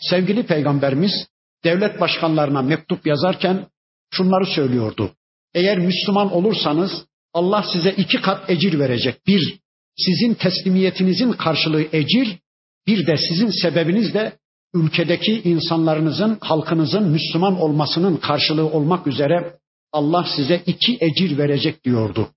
[0.00, 1.28] Sevgili peygamberimiz
[1.64, 3.66] devlet başkanlarına mektup yazarken
[4.10, 5.14] şunları söylüyordu.
[5.54, 9.26] Eğer Müslüman olursanız Allah size iki kat ecir verecek.
[9.26, 9.58] Bir,
[9.96, 12.38] sizin teslimiyetinizin karşılığı ecir,
[12.86, 14.38] bir de sizin sebebinizle
[14.74, 19.58] ülkedeki insanlarınızın, halkınızın Müslüman olmasının karşılığı olmak üzere
[19.92, 22.28] Allah size iki ecir verecek diyordu.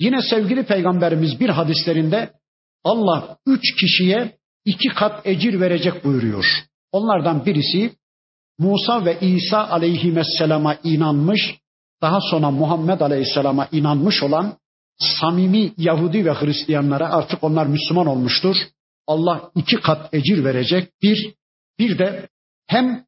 [0.00, 2.32] Yine sevgili peygamberimiz bir hadislerinde
[2.84, 6.46] Allah üç kişiye iki kat ecir verecek buyuruyor.
[6.92, 7.92] Onlardan birisi
[8.58, 11.58] Musa ve İsa aleyhisselama inanmış,
[12.02, 14.56] daha sonra Muhammed aleyhisselama inanmış olan
[14.98, 18.56] samimi Yahudi ve Hristiyanlara artık onlar Müslüman olmuştur.
[19.06, 20.88] Allah iki kat ecir verecek.
[21.02, 21.34] Bir,
[21.82, 22.28] bir de
[22.66, 23.04] hem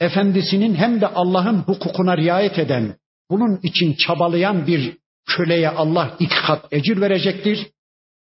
[0.00, 2.96] efendisinin hem de Allah'ın hukukuna riayet eden,
[3.30, 4.96] bunun için çabalayan bir
[5.26, 7.66] köleye Allah iki kat ecir verecektir.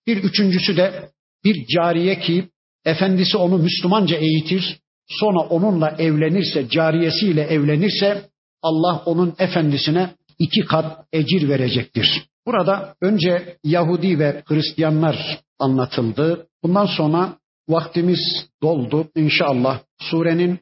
[0.08, 1.10] Bir üçüncüsü de
[1.43, 2.49] bir cariye ki
[2.86, 8.30] efendisi onu Müslümanca eğitir, sonra onunla evlenirse, cariyesiyle evlenirse
[8.62, 12.26] Allah onun efendisine iki kat ecir verecektir.
[12.45, 16.47] Burada önce Yahudi ve Hristiyanlar anlatıldı.
[16.64, 17.38] Bundan sonra
[17.70, 19.08] vaktimiz doldu.
[19.16, 20.60] İnşallah surenin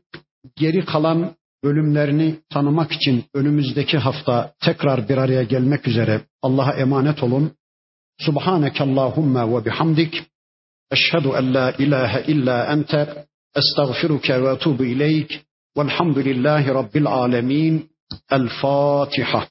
[0.56, 7.52] geri kalan bölümlerini tanımak için önümüzdeki hafta tekrar bir araya gelmek üzere Allah'a emanet olun.
[8.20, 10.24] Subhaneke Allahumma ve bihamdik.
[10.92, 13.26] Eşhedü en la ilahe illa ente.
[13.56, 15.46] Estağfiruke ve etubu ileyk.
[15.78, 17.90] Velhamdülillahi Rabbil alemin.
[18.32, 19.48] El Fatiha.